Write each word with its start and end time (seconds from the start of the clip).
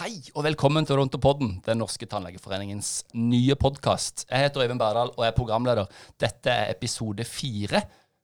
Hei 0.00 0.22
og 0.32 0.46
velkommen 0.46 0.86
til 0.88 0.96
Odontopodden, 0.96 1.58
Den 1.66 1.76
norske 1.82 2.06
tannlegeforeningens 2.08 3.02
nye 3.12 3.52
podkast. 3.60 4.22
Jeg 4.24 4.46
heter 4.46 4.62
Øyvind 4.64 4.80
Berdal 4.80 5.10
og 5.12 5.26
er 5.26 5.34
programleder. 5.36 5.90
Dette 6.16 6.48
er 6.48 6.70
episode 6.72 7.26
fire. 7.28 7.82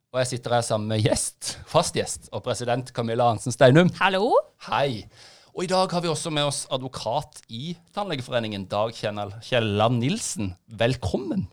Og 0.09 0.23
jeg 0.23 0.31
sitter 0.31 0.55
her 0.57 0.65
sammen 0.65 0.89
med 0.89 1.05
gjest, 1.05 1.59
fast 1.69 1.99
gjest 2.01 2.31
og 2.33 2.41
president 2.47 2.89
Camilla 2.97 3.27
Hansen 3.29 3.53
Steinum. 3.53 3.93
Hallo. 4.01 4.31
Hei. 4.71 5.05
Og 5.53 5.67
i 5.67 5.69
dag 5.69 5.93
har 5.93 6.01
vi 6.01 6.09
også 6.09 6.33
med 6.33 6.49
oss 6.49 6.63
advokat 6.73 7.43
i 7.53 7.77
Tannlegeforeningen, 7.93 8.65
Dag 8.73 8.97
Kielland 8.97 10.01
Nilsen. 10.01 10.55
Velkommen. 10.73 11.51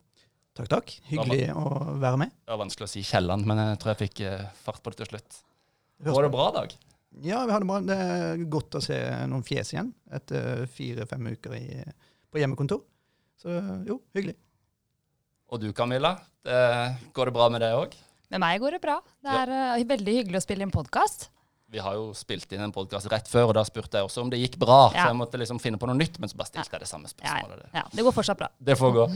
Takk, 0.56 0.72
takk. 0.78 0.98
Hyggelig 1.12 1.50
å 1.60 1.68
være 2.00 2.24
med. 2.24 2.32
Det 2.40 2.56
var 2.56 2.64
vanskelig 2.64 2.88
å 2.88 2.96
si 2.96 3.04
Kielland, 3.04 3.44
men 3.52 3.66
jeg 3.66 3.84
tror 3.84 3.98
jeg 3.98 4.06
fikk 4.08 4.26
eh, 4.32 4.48
fart 4.64 4.80
på 4.80 4.96
det 4.96 5.04
til 5.04 5.12
slutt. 5.18 5.44
Går 6.08 6.30
det 6.30 6.36
bra, 6.40 6.52
Dag? 6.62 6.80
Ja, 7.24 7.46
vi 7.46 7.54
har 7.54 7.64
det 7.64 7.68
bra. 7.70 7.80
Det 7.86 7.96
er 7.96 8.42
godt 8.52 8.76
å 8.76 8.82
se 8.84 8.98
noen 9.30 9.46
fjes 9.46 9.72
igjen 9.74 9.94
etter 10.14 10.66
fire-fem 10.72 11.30
uker 11.36 11.56
i, 11.58 11.68
på 12.32 12.42
hjemmekontor. 12.42 12.82
Så 13.40 13.54
jo, 13.88 14.02
hyggelig. 14.16 14.36
Og 15.54 15.62
du 15.62 15.70
Camilla, 15.78 16.16
det, 16.44 16.58
går 17.16 17.30
det 17.30 17.36
bra 17.36 17.48
med 17.54 17.64
deg 17.64 17.78
òg? 17.78 17.96
Med 18.34 18.42
meg 18.42 18.60
går 18.64 18.76
det 18.76 18.82
bra. 18.84 18.98
Det 19.24 19.40
er 19.44 19.54
uh, 19.78 19.88
veldig 19.88 20.16
hyggelig 20.20 20.42
å 20.42 20.44
spille 20.44 20.66
inn 20.66 20.74
podkast. 20.74 21.30
Vi 21.72 21.82
har 21.82 21.96
jo 21.98 22.10
spilt 22.18 22.52
inn 22.56 22.64
en 22.66 22.74
podkast 22.74 23.10
rett 23.12 23.30
før, 23.30 23.52
og 23.52 23.56
da 23.58 23.64
spurte 23.68 24.00
jeg 24.00 24.08
også 24.08 24.24
om 24.24 24.32
det 24.32 24.40
gikk 24.42 24.58
bra. 24.62 24.88
Ja. 24.94 25.06
Så 25.06 25.14
jeg 25.14 25.20
måtte 25.20 25.40
liksom 25.42 25.60
finne 25.62 25.80
på 25.82 25.90
noe 25.90 25.98
nytt, 25.98 26.18
men 26.22 26.32
så 26.32 26.38
bare 26.40 26.52
stilte 26.52 26.78
jeg 26.78 26.86
det 26.86 26.90
samme 26.90 27.10
Ja, 27.10 27.14
spørsmålet. 27.16 27.70
ja, 27.74 27.86
det 27.94 28.06
går 28.08 28.16
fortsatt 28.16 28.42
bra. 28.42 28.50
Det 28.60 28.78
får 28.80 28.96
gå. 28.96 29.08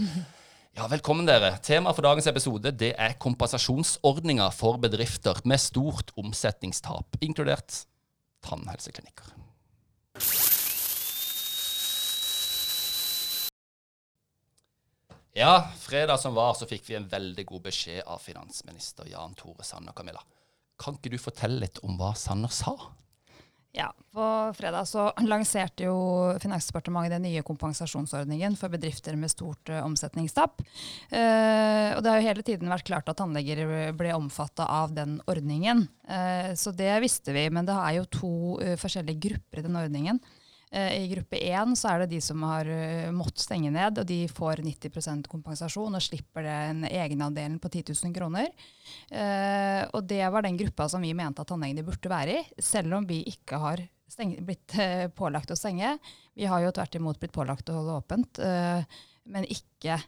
Ja, 0.78 0.86
Velkommen, 0.88 1.26
dere. 1.28 1.56
Temaet 1.66 1.98
for 1.98 2.06
dagens 2.06 2.28
episode 2.30 2.72
det 2.78 2.92
er 2.94 3.16
kompensasjonsordninger 3.22 4.54
for 4.56 4.78
bedrifter 4.82 5.42
med 5.50 5.60
stort 5.60 6.14
omsetningstap, 6.20 7.18
inkludert 7.26 7.74
tannhelseklinikker. 8.46 9.36
Ja, 15.40 15.72
fredag 15.80 16.18
som 16.20 16.34
var, 16.34 16.54
så 16.58 16.68
fikk 16.68 16.90
vi 16.90 16.98
en 16.98 17.08
veldig 17.08 17.46
god 17.48 17.68
beskjed 17.70 18.02
av 18.04 18.20
finansminister 18.20 19.08
Jan 19.08 19.38
Tore 19.40 19.64
Sanner. 19.64 19.94
Camilla. 19.96 20.24
Kan 20.80 20.98
ikke 20.98 21.14
du 21.14 21.20
fortelle 21.22 21.62
litt 21.62 21.80
om 21.86 22.00
hva 22.00 22.12
Sanner 22.18 22.52
sa? 22.52 22.74
Ja, 23.72 23.94
På 24.12 24.54
fredag 24.58 24.88
så 24.90 25.12
lanserte 25.22 25.86
jo 25.86 25.98
Finansdepartementet 26.42 27.14
den 27.14 27.28
nye 27.28 27.44
kompensasjonsordningen 27.46 28.56
for 28.58 28.74
bedrifter 28.74 29.14
med 29.20 29.30
stort 29.30 29.70
uh, 29.70 29.84
omsetningstap. 29.86 30.64
Uh, 31.14 31.94
og 31.94 32.02
Det 32.02 32.10
har 32.10 32.18
jo 32.18 32.26
hele 32.26 32.46
tiden 32.46 32.74
vært 32.74 32.88
klart 32.90 33.12
at 33.12 33.20
tannleger 33.22 33.94
ble 33.98 34.16
omfatta 34.18 34.66
av 34.66 34.96
den 34.98 35.20
ordningen. 35.30 35.86
Uh, 36.10 36.58
så 36.58 36.74
det 36.74 36.96
visste 37.06 37.36
vi, 37.36 37.46
men 37.54 37.70
det 37.70 37.78
er 37.78 38.00
jo 38.00 38.10
to 38.10 38.34
forskjellige 38.82 39.30
grupper 39.30 39.62
i 39.62 39.68
den 39.68 39.78
ordningen. 39.78 40.22
Eh, 40.72 41.04
I 41.04 41.08
gruppe 41.10 41.40
1 41.50 41.76
så 41.80 41.92
er 41.92 42.04
det 42.04 42.12
de 42.14 42.20
som 42.22 42.44
har 42.46 42.68
uh, 42.70 43.10
måttet 43.16 43.42
stenge 43.42 43.72
ned, 43.74 44.02
og 44.02 44.10
de 44.10 44.20
får 44.30 44.62
90% 44.66 45.30
kompensasjon 45.32 45.98
og 45.98 46.04
slipper 46.04 46.46
den 46.46 46.84
egenandelen 46.90 47.58
på 47.62 47.72
10 47.72 47.90
000 47.94 48.14
kroner. 48.16 48.52
Eh, 49.10 49.82
og 49.90 50.04
det 50.10 50.22
var 50.30 50.46
den 50.46 50.60
gruppa 50.60 50.90
som 50.92 51.02
vi 51.06 51.16
mente 51.18 51.42
at 51.42 51.50
tannlegene 51.50 51.86
burde 51.88 52.12
være 52.12 52.38
i, 52.38 52.62
selv 52.62 53.00
om 53.00 53.10
vi 53.10 53.24
ikke 53.34 53.62
har 53.62 53.82
steng 54.10 54.36
blitt 54.46 54.78
eh, 54.80 55.08
pålagt 55.14 55.52
å 55.54 55.58
stenge. 55.58 55.98
Vi 56.38 56.48
har 56.50 56.64
jo 56.64 56.74
tvert 56.76 56.98
imot 57.00 57.20
blitt 57.22 57.36
pålagt 57.36 57.70
å 57.70 57.80
holde 57.80 57.98
åpent, 58.02 58.42
eh, 58.44 59.02
men 59.30 59.50
ikke 59.50 59.98
eh, 59.98 60.08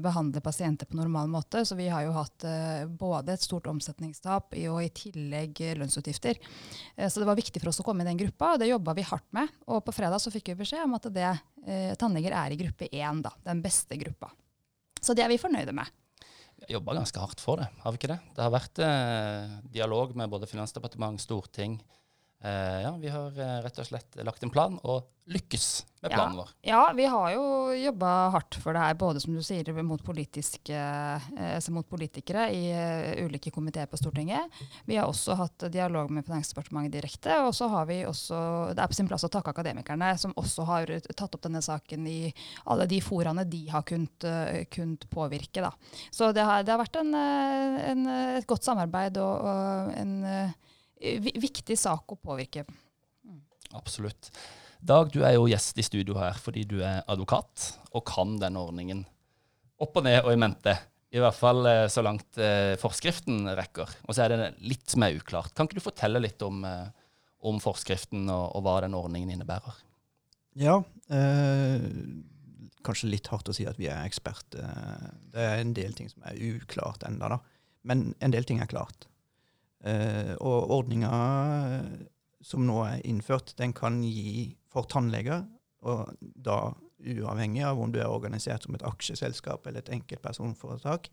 behandle 0.00 0.40
pasienter 0.40 0.86
på 0.88 0.96
normal 0.96 1.28
måte. 1.28 1.60
Så 1.68 1.76
vi 1.76 1.88
har 1.92 2.06
jo 2.06 2.14
hatt 2.16 2.44
eh, 2.48 2.86
både 2.88 3.34
et 3.34 3.44
stort 3.44 3.66
omsetningstap 3.68 4.54
og 4.56 4.78
i 4.80 4.88
tillegg 4.96 5.60
eh, 5.60 5.74
lønnsutgifter. 5.76 6.40
Eh, 6.96 7.08
Så 7.08 7.20
det 7.20 7.28
var 7.28 7.36
viktig 7.36 7.60
for 7.60 7.68
oss 7.72 7.80
å 7.82 7.86
komme 7.86 8.06
i 8.06 8.08
den 8.08 8.16
gruppa, 8.20 8.54
og 8.54 8.62
det 8.62 8.70
jobba 8.70 8.94
vi 8.96 9.04
hardt 9.10 9.28
med. 9.36 9.52
Og 9.68 9.84
på 9.84 9.92
fredag 9.92 10.22
så 10.24 10.32
fikk 10.32 10.52
vi 10.54 10.58
beskjed 10.62 10.86
om 10.86 10.96
at 10.96 11.10
det, 11.12 11.30
eh, 11.66 11.92
tannleger 12.00 12.32
er 12.32 12.54
i 12.56 12.60
gruppe 12.64 12.88
1, 12.88 13.22
da, 13.28 13.34
den 13.44 13.60
beste 13.62 13.98
gruppa. 14.00 14.30
Så 15.00 15.14
det 15.14 15.24
er 15.24 15.28
vi 15.28 15.38
fornøyde 15.38 15.74
med. 15.76 15.86
Vi 16.58 16.64
har 16.66 16.80
jobba 16.80 16.96
ganske 16.98 17.20
hardt 17.22 17.40
for 17.40 17.60
det, 17.60 17.68
har 17.84 17.92
vi 17.94 18.00
ikke 18.00 18.10
det? 18.10 18.18
Det 18.34 18.42
har 18.42 18.50
vært 18.50 18.80
eh, 18.82 19.58
dialog 19.70 20.16
med 20.18 20.32
både 20.32 20.48
Finansdepartement, 20.50 21.20
Storting. 21.22 21.76
Eh, 22.40 22.82
ja, 22.82 22.96
vi 22.96 23.08
har 23.10 23.34
uh, 23.34 23.54
rett 23.64 23.78
og 23.82 23.86
slett 23.88 24.18
lagt 24.22 24.44
en 24.46 24.52
plan, 24.54 24.76
og 24.86 25.08
lykkes 25.28 25.64
med 26.04 26.12
planen 26.12 26.36
vår. 26.38 26.50
Ja, 26.62 26.82
vi 26.94 27.08
har 27.10 27.32
jo 27.34 27.72
jobba 27.74 28.10
hardt 28.30 28.54
for 28.62 28.72
det 28.72 28.80
her, 28.80 28.94
både 28.96 29.20
som 29.20 29.34
du 29.34 29.42
sier, 29.44 29.66
mot, 29.82 30.00
altså 30.06 31.72
mot 31.74 31.88
politikere 31.90 32.46
i 32.54 32.62
ulike 33.26 33.50
komiteer 33.52 33.90
på 33.90 33.98
Stortinget. 34.00 34.54
Vi 34.86 34.96
har 34.96 35.10
også 35.10 35.36
hatt 35.36 35.66
dialog 35.74 36.14
med 36.14 36.24
Finansdepartementet 36.24 36.94
direkte. 36.94 37.40
Og 37.44 37.50
så 37.58 37.68
har 37.74 37.90
vi 37.90 37.98
også, 38.08 38.38
det 38.72 38.80
er 38.80 38.88
på 38.88 38.96
sin 38.96 39.10
plass 39.10 39.26
å 39.26 39.32
takke 39.34 39.52
akademikerne, 39.52 40.14
som 40.22 40.32
også 40.38 40.64
har 40.70 40.94
tatt 41.10 41.36
opp 41.36 41.44
denne 41.44 41.60
saken 41.66 42.06
i 42.08 42.30
alle 42.70 42.86
de 42.88 43.02
foraene 43.04 43.44
de 43.50 43.66
har 43.68 43.84
kunnet, 43.84 44.28
kunnet 44.72 45.04
påvirke. 45.12 45.66
Da. 45.66 45.74
Så 46.08 46.30
det 46.32 46.46
har, 46.46 46.64
det 46.64 46.72
har 46.72 46.80
vært 46.86 47.02
en, 47.02 47.12
en, 47.12 48.08
et 48.38 48.48
godt 48.48 48.64
samarbeid 48.70 49.20
og, 49.20 49.44
og 49.44 49.92
en 49.98 50.16
viktig 50.98 51.76
sak 51.78 52.14
å 52.14 52.18
påvirke. 52.20 52.64
Absolutt. 53.76 54.30
Dag, 54.78 55.10
du 55.10 55.24
er 55.26 55.34
jo 55.34 55.48
gjest 55.50 55.78
i 55.80 55.84
studio 55.86 56.18
her 56.20 56.36
fordi 56.38 56.62
du 56.68 56.78
er 56.86 57.02
advokat 57.10 57.72
og 57.90 58.04
kan 58.06 58.36
denne 58.38 58.62
ordningen 58.62 59.02
opp 59.82 59.98
og 59.98 60.06
ned 60.06 60.20
og 60.22 60.32
i 60.32 60.38
mente. 60.38 60.74
I 61.14 61.20
hvert 61.22 61.36
fall 61.38 61.66
eh, 61.66 61.86
så 61.90 62.02
langt 62.04 62.38
eh, 62.42 62.74
forskriften 62.80 63.46
rekker. 63.56 63.90
Og 64.06 64.14
så 64.14 64.26
er 64.26 64.34
det 64.34 64.48
litt 64.60 64.90
som 64.92 65.04
er 65.06 65.16
uklart. 65.16 65.54
Kan 65.56 65.68
ikke 65.68 65.78
du 65.78 65.84
fortelle 65.86 66.20
litt 66.20 66.42
om, 66.44 66.60
eh, 66.68 66.88
om 67.48 67.60
forskriften 67.62 68.26
og, 68.28 68.44
og 68.58 68.66
hva 68.66 68.78
den 68.84 68.96
ordningen 68.98 69.32
innebærer? 69.32 69.78
Ja, 70.58 70.76
eh, 71.14 71.86
kanskje 72.84 73.12
litt 73.12 73.30
hardt 73.32 73.48
å 73.48 73.56
si 73.56 73.66
at 73.68 73.78
vi 73.80 73.88
er 73.90 74.04
eksperter. 74.04 74.66
Det 75.32 75.46
er 75.46 75.62
en 75.62 75.74
del 75.76 75.96
ting 75.96 76.10
som 76.12 76.26
er 76.28 76.38
uklart 76.52 77.06
enda 77.08 77.32
da. 77.34 77.40
Men 77.88 78.10
en 78.20 78.34
del 78.34 78.46
ting 78.46 78.60
er 78.60 78.70
klart. 78.70 79.08
Eh, 79.88 80.34
og 80.38 80.72
ordninga 80.74 81.12
som 82.44 82.66
nå 82.66 82.82
er 82.86 83.06
innført, 83.08 83.54
den 83.58 83.74
kan 83.76 84.00
gi 84.04 84.52
for 84.70 84.88
tannleger, 84.90 85.46
og 85.88 86.12
da 86.20 86.74
uavhengig 86.98 87.62
av 87.66 87.80
om 87.80 87.92
du 87.94 88.00
er 88.02 88.10
organisert 88.10 88.66
som 88.66 88.74
et 88.74 88.84
aksjeselskap 88.86 89.66
eller 89.66 89.84
et 89.84 89.92
enkeltpersonforetak, 89.94 91.08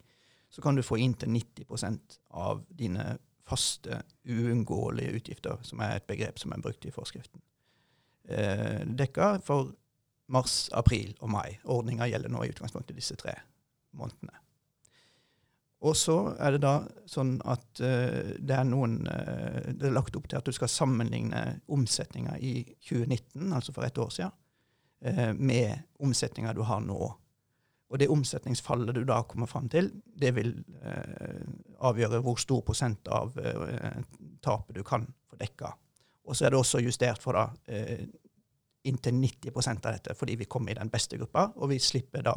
så 0.50 0.62
kan 0.62 0.78
du 0.78 0.84
få 0.86 0.98
inntil 1.02 1.34
90% 1.36 2.20
av 2.42 2.64
dine 2.70 3.18
faste, 3.46 4.02
uunngåelige 4.26 5.20
utgifter, 5.20 5.60
som 5.62 5.82
er 5.86 6.00
et 6.00 6.08
begrep 6.10 6.40
som 6.42 6.54
er 6.56 6.64
brukt 6.64 6.86
i 6.86 6.94
forskriften. 6.94 7.42
Eh, 8.26 8.82
dekka 8.98 9.36
for 9.46 9.76
mars, 10.34 10.66
april 10.74 11.14
og 11.20 11.30
mai. 11.30 11.60
Ordninga 11.70 12.08
gjelder 12.10 12.34
nå 12.34 12.42
i 12.46 12.50
utgangspunktet 12.54 12.98
disse 12.98 13.18
tre 13.22 13.36
månedene. 13.94 14.45
Og 15.86 15.94
så 15.98 16.16
er 16.42 16.56
det 16.56 16.64
da 16.64 16.80
sånn 17.10 17.36
at 17.46 17.82
uh, 17.84 18.32
det 18.40 18.56
er 18.56 18.66
noen 18.68 19.04
uh, 19.06 19.68
Det 19.70 19.90
er 19.90 19.94
lagt 19.94 20.16
opp 20.18 20.30
til 20.32 20.40
at 20.40 20.48
du 20.48 20.56
skal 20.56 20.72
sammenligne 20.72 21.44
omsetninga 21.72 22.40
i 22.42 22.56
2019, 22.88 23.52
altså 23.54 23.76
for 23.76 23.86
et 23.86 24.02
år 24.02 24.10
siden, 24.16 24.34
uh, 25.06 25.32
med 25.38 25.86
omsetninga 26.02 26.56
du 26.58 26.64
har 26.66 26.82
nå. 26.82 27.00
Og 27.86 28.02
det 28.02 28.10
omsetningsfallet 28.10 28.98
du 28.98 29.04
da 29.06 29.22
kommer 29.30 29.48
fram 29.48 29.68
til, 29.70 29.92
det 30.18 30.32
vil 30.34 30.56
avgjøre 31.86 32.18
hvor 32.26 32.40
stor 32.42 32.64
prosent 32.66 33.06
av 33.14 33.38
tapet 34.42 34.74
du 34.74 34.82
kan 34.84 35.06
få 35.30 35.38
dekka. 35.38 35.70
Og 36.26 36.34
så 36.34 36.48
er 36.48 36.56
det 36.56 36.60
også 36.60 36.82
justert 36.82 37.22
for 37.22 37.38
da 37.38 37.46
inntil 38.90 39.20
90 39.22 39.70
av 39.76 39.92
dette, 39.92 40.18
fordi 40.18 40.40
vi 40.42 40.50
kommer 40.50 40.74
i 40.74 40.80
den 40.80 40.90
beste 40.90 41.22
gruppa, 41.22 41.52
og 41.56 41.70
vi 41.72 41.78
slipper 41.80 42.26
da 42.26 42.34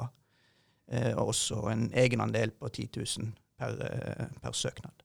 eh, 0.90 1.14
også 1.16 1.62
en 1.72 1.88
egenandel 1.94 2.52
på 2.56 2.68
10 2.68 2.88
000 2.96 3.32
per, 3.58 3.80
eh, 3.84 4.26
per 4.42 4.52
søknad. 4.52 5.04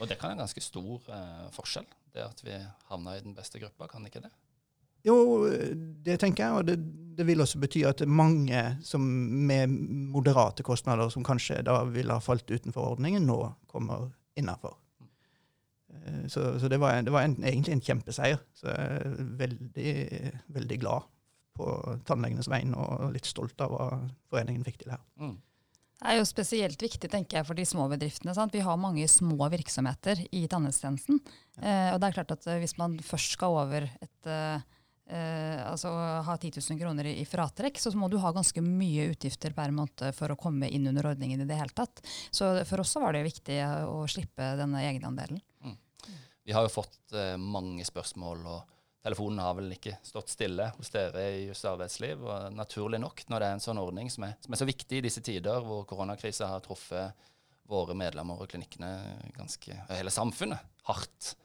Og 0.00 0.08
det 0.08 0.18
kan 0.18 0.30
være 0.30 0.38
en 0.38 0.44
ganske 0.44 0.64
stor 0.64 1.10
eh, 1.14 1.50
forskjell, 1.54 1.86
det 2.14 2.24
at 2.24 2.40
vi 2.44 2.56
havna 2.90 3.16
i 3.16 3.24
den 3.24 3.36
beste 3.36 3.60
gruppa, 3.62 3.86
kan 3.90 4.06
ikke 4.06 4.24
det? 4.24 4.32
Jo, 5.06 5.48
det 6.06 6.20
tenker 6.22 6.44
jeg, 6.44 6.58
og 6.58 6.66
det, 6.66 6.76
det 7.18 7.26
vil 7.26 7.42
også 7.42 7.58
bety 7.58 7.80
at 7.88 8.04
mange 8.06 8.60
som 8.86 9.02
med 9.02 9.72
moderate 10.14 10.62
kostnader, 10.62 11.08
som 11.10 11.24
kanskje 11.26 11.58
da 11.66 11.80
ville 11.90 12.14
ha 12.14 12.22
falt 12.22 12.50
utenfor 12.50 12.94
ordningen, 12.94 13.26
nå 13.26 13.40
kommer 13.66 14.12
innafor. 14.38 14.78
Så, 16.30 16.58
så 16.58 16.70
det 16.70 16.78
var, 16.80 17.00
det 17.02 17.12
var 17.12 17.26
egentlig 17.26 17.74
en 17.74 17.82
kjempeseier. 17.82 18.38
Så 18.56 18.70
jeg 18.70 19.02
er 19.02 19.26
veldig, 19.42 19.90
veldig 20.54 20.78
glad 20.80 21.10
på 21.56 21.68
tannlegenes 22.08 22.50
vegne 22.50 22.78
og 22.78 23.12
litt 23.14 23.28
stolt 23.28 23.60
av 23.64 23.72
hva 23.74 23.88
foreningen 24.32 24.64
fikk 24.66 24.82
til 24.82 24.94
her. 24.94 25.02
Mm. 25.20 25.38
Det 26.02 26.10
er 26.10 26.18
jo 26.18 26.26
spesielt 26.26 26.82
viktig 26.82 27.10
tenker 27.10 27.38
jeg, 27.38 27.46
for 27.46 27.58
de 27.58 27.64
små 27.68 27.86
bedriftene. 27.92 28.34
Sant? 28.34 28.54
Vi 28.54 28.64
har 28.66 28.80
mange 28.80 29.04
små 29.10 29.46
virksomheter 29.52 30.24
i 30.34 30.46
tannhelsetjenesten. 30.50 31.20
Eh, 31.62 31.90
og 31.92 32.00
det 32.02 32.08
er 32.08 32.16
klart 32.16 32.34
at 32.34 32.48
eh, 32.50 32.58
hvis 32.64 32.74
man 32.80 32.96
først 33.06 33.36
skal 33.36 33.54
over 33.60 33.86
et 33.86 34.30
eh, 34.30 34.64
eh, 35.14 35.60
altså 35.62 35.92
ha 36.26 36.34
10 36.34 36.58
000 36.58 36.80
kroner 36.80 37.06
i, 37.12 37.22
fratrekk, 37.28 37.78
så 37.78 37.94
må 37.94 38.10
du 38.10 38.18
ha 38.18 38.34
ganske 38.34 38.64
mye 38.66 39.12
utgifter 39.12 39.54
per 39.54 39.70
måned 39.76 40.08
for 40.18 40.34
å 40.34 40.38
komme 40.40 40.72
inn 40.74 40.90
under 40.90 41.12
ordningen 41.12 41.44
i 41.44 41.46
det 41.46 41.60
hele 41.60 41.76
tatt. 41.76 42.02
Så 42.34 42.50
for 42.66 42.82
oss 42.82 42.96
så 42.96 43.04
var 43.04 43.14
det 43.14 43.22
viktig 43.28 43.62
å 43.86 44.02
slippe 44.10 44.56
denne 44.58 44.82
egenandelen. 44.88 45.38
Vi 46.44 46.52
har 46.52 46.66
jo 46.66 46.74
fått 46.74 47.14
eh, 47.14 47.36
mange 47.38 47.84
spørsmål 47.86 48.46
og 48.50 48.78
telefonen 49.02 49.42
har 49.42 49.56
vel 49.58 49.74
ikke 49.74 49.96
stått 50.06 50.30
stille 50.32 50.68
hos 50.76 50.92
dere 50.94 51.24
i 51.34 51.42
Juss 51.48 51.64
arbeidsliv. 51.68 52.22
Og 52.22 52.54
naturlig 52.54 53.00
nok, 53.02 53.24
når 53.28 53.42
det 53.42 53.48
er 53.48 53.58
en 53.58 53.64
sånn 53.64 53.80
ordning 53.82 54.12
som 54.12 54.28
er, 54.28 54.36
som 54.44 54.54
er 54.54 54.60
så 54.60 54.68
viktig 54.68 55.00
i 55.00 55.04
disse 55.08 55.24
tider 55.24 55.64
hvor 55.66 55.84
koronakrisa 55.90 56.50
har 56.52 56.62
truffet 56.64 57.30
våre 57.72 57.94
medlemmer 57.96 58.42
og 58.42 58.50
klinikkene 58.50 58.90
ganske, 59.36 59.76
hele 59.90 60.10
samfunnet 60.12 60.58
hardt. 60.88 61.36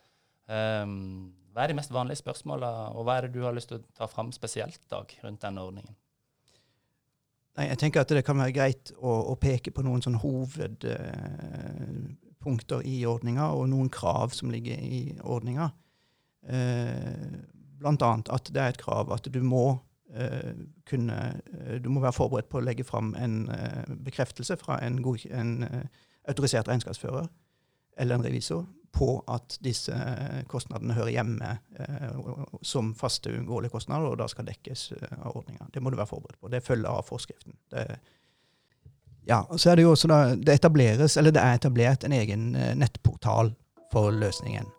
Um, 0.47 1.33
hva 1.53 1.61
er 1.63 1.69
de 1.71 1.77
mest 1.79 1.93
vanlige 1.93 2.21
spørsmåla, 2.21 2.69
og 2.93 3.01
hva 3.07 3.13
er 3.17 3.21
det 3.25 3.35
du 3.35 3.41
har 3.45 3.53
lyst 3.55 3.69
til 3.71 3.79
å 3.79 3.87
ta 3.97 4.05
fram 4.09 4.29
spesielt, 4.35 4.81
Dag, 4.91 5.07
rundt 5.23 5.43
denne 5.43 5.65
ordningen? 5.65 5.95
Nei, 7.57 7.65
jeg 7.71 7.79
tenker 7.81 7.99
at 8.03 8.11
det 8.13 8.25
kan 8.25 8.37
være 8.37 8.53
greit 8.53 8.85
å, 8.97 9.11
å 9.33 9.35
peke 9.41 9.71
på 9.73 9.83
noen 9.85 10.01
sånn 10.05 10.21
hovedpunkter 10.21 12.79
uh, 12.83 12.85
i 12.85 13.05
ordninga, 13.09 13.45
og 13.57 13.63
noen 13.71 13.89
krav 13.89 14.29
som 14.37 14.51
ligger 14.53 14.77
i 14.77 15.17
ordninga. 15.25 15.67
Eh, 16.47 17.83
annet 17.83 18.29
at 18.31 18.49
det 18.53 18.61
er 18.61 18.71
et 18.71 18.79
krav 18.79 19.11
at 19.11 19.27
du 19.27 19.41
må 19.43 19.65
eh, 20.15 20.55
kunne 20.87 21.17
eh, 21.35 21.75
Du 21.83 21.89
må 21.91 22.01
være 22.01 22.15
forberedt 22.15 22.49
på 22.49 22.61
å 22.61 22.63
legge 22.63 22.85
fram 22.87 23.13
en 23.19 23.49
bekreftelse 24.05 24.57
fra 24.57 24.79
en, 24.85 25.01
god, 25.03 25.25
en 25.31 25.67
autorisert 26.27 26.67
regnskapsfører 26.67 27.27
eller 27.97 28.15
en 28.15 28.25
revisor 28.25 28.65
på 28.97 29.23
at 29.29 29.57
disse 29.61 29.93
kostnadene 30.49 30.95
hører 30.97 31.13
hjemme 31.17 31.49
eh, 31.79 32.21
som 32.65 32.93
faste 32.97 33.33
uunngåelige 33.33 33.75
kostnader, 33.75 34.13
og 34.13 34.21
da 34.21 34.29
skal 34.31 34.47
dekkes 34.47 34.87
av 35.19 35.35
ordninga. 35.35 35.67
Det 35.73 35.83
må 35.83 35.91
du 35.91 35.99
være 35.99 36.09
forberedt 36.09 36.39
på. 36.39 36.49
Det 36.53 36.63
følger 36.65 36.89
av 36.89 37.03
forskriften. 37.05 37.57
Det, 37.73 37.83
ja, 39.27 39.43
så 39.57 39.73
er 39.73 39.77
det 39.77 39.85
jo 39.85 39.91
også 39.93 40.09
da, 40.09 40.21
det 40.39 40.55
etableres, 40.55 41.17
eller 41.19 41.35
det 41.35 41.43
er 41.43 41.59
etablert 41.59 42.07
en 42.07 42.15
egen 42.15 42.49
nettportal 42.79 43.51
for 43.91 44.15
løsningen. 44.15 44.71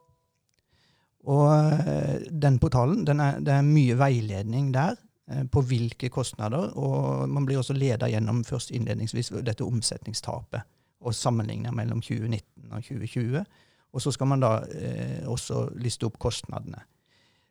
Og 1.28 1.46
eh, 1.52 2.24
den 2.32 2.58
portalen, 2.62 3.04
den 3.06 3.20
er, 3.20 3.38
det 3.44 3.52
er 3.52 3.66
mye 3.66 3.98
veiledning 4.00 4.72
der 4.74 4.96
eh, 5.30 5.44
på 5.52 5.62
hvilke 5.68 6.08
kostnader, 6.12 6.72
og 6.78 7.28
man 7.28 7.46
blir 7.48 7.60
også 7.60 7.76
leda 7.76 8.08
gjennom 8.08 8.44
først 8.48 8.72
innledningsvis 8.76 9.34
dette 9.44 9.66
omsetningstapet, 9.66 10.64
og 11.04 11.14
sammenligna 11.14 11.70
mellom 11.76 12.00
2019 12.02 12.72
og 12.72 12.82
2020. 12.82 13.44
Og 13.92 14.02
så 14.02 14.12
skal 14.12 14.28
man 14.32 14.42
da 14.44 14.54
eh, 14.72 15.28
også 15.28 15.68
liste 15.80 16.08
opp 16.08 16.18
kostnadene. 16.20 16.82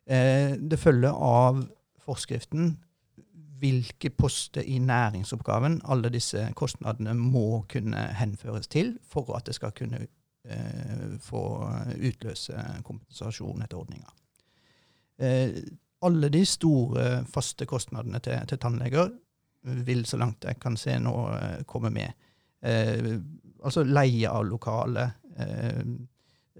Eh, 0.06 0.54
det 0.58 0.78
følger 0.80 1.14
av 1.14 1.62
forskriften 2.02 2.76
hvilke 3.58 4.10
poster 4.14 4.62
i 4.62 4.78
næringsoppgaven 4.78 5.80
alle 5.90 6.10
disse 6.14 6.44
kostnadene 6.54 7.14
må 7.18 7.64
kunne 7.70 8.04
henføres 8.18 8.70
til 8.70 8.94
for 9.02 9.34
at 9.36 9.48
det 9.48 9.56
skal 9.58 9.74
kunne 9.74 10.06
få 11.20 11.42
utløse 12.08 12.62
kompensasjon 12.86 13.62
etter 13.64 13.80
ordninga. 13.80 14.12
Eh, 15.18 15.58
alle 16.06 16.30
de 16.30 16.44
store, 16.46 17.24
faste 17.26 17.66
kostnadene 17.66 18.20
til, 18.22 18.38
til, 18.48 18.60
tannleger 18.62 19.10
vil, 19.84 20.04
så 20.06 20.16
langt 20.20 20.46
jeg 20.46 20.60
kan 20.62 20.76
se 20.78 20.94
nå, 21.02 21.14
eh, 21.36 21.64
komme 21.66 21.90
med. 21.92 22.28
Eh, 22.62 23.16
altså 23.62 23.84
leie 23.84 24.30
av 24.30 24.46
lokale, 24.46 25.08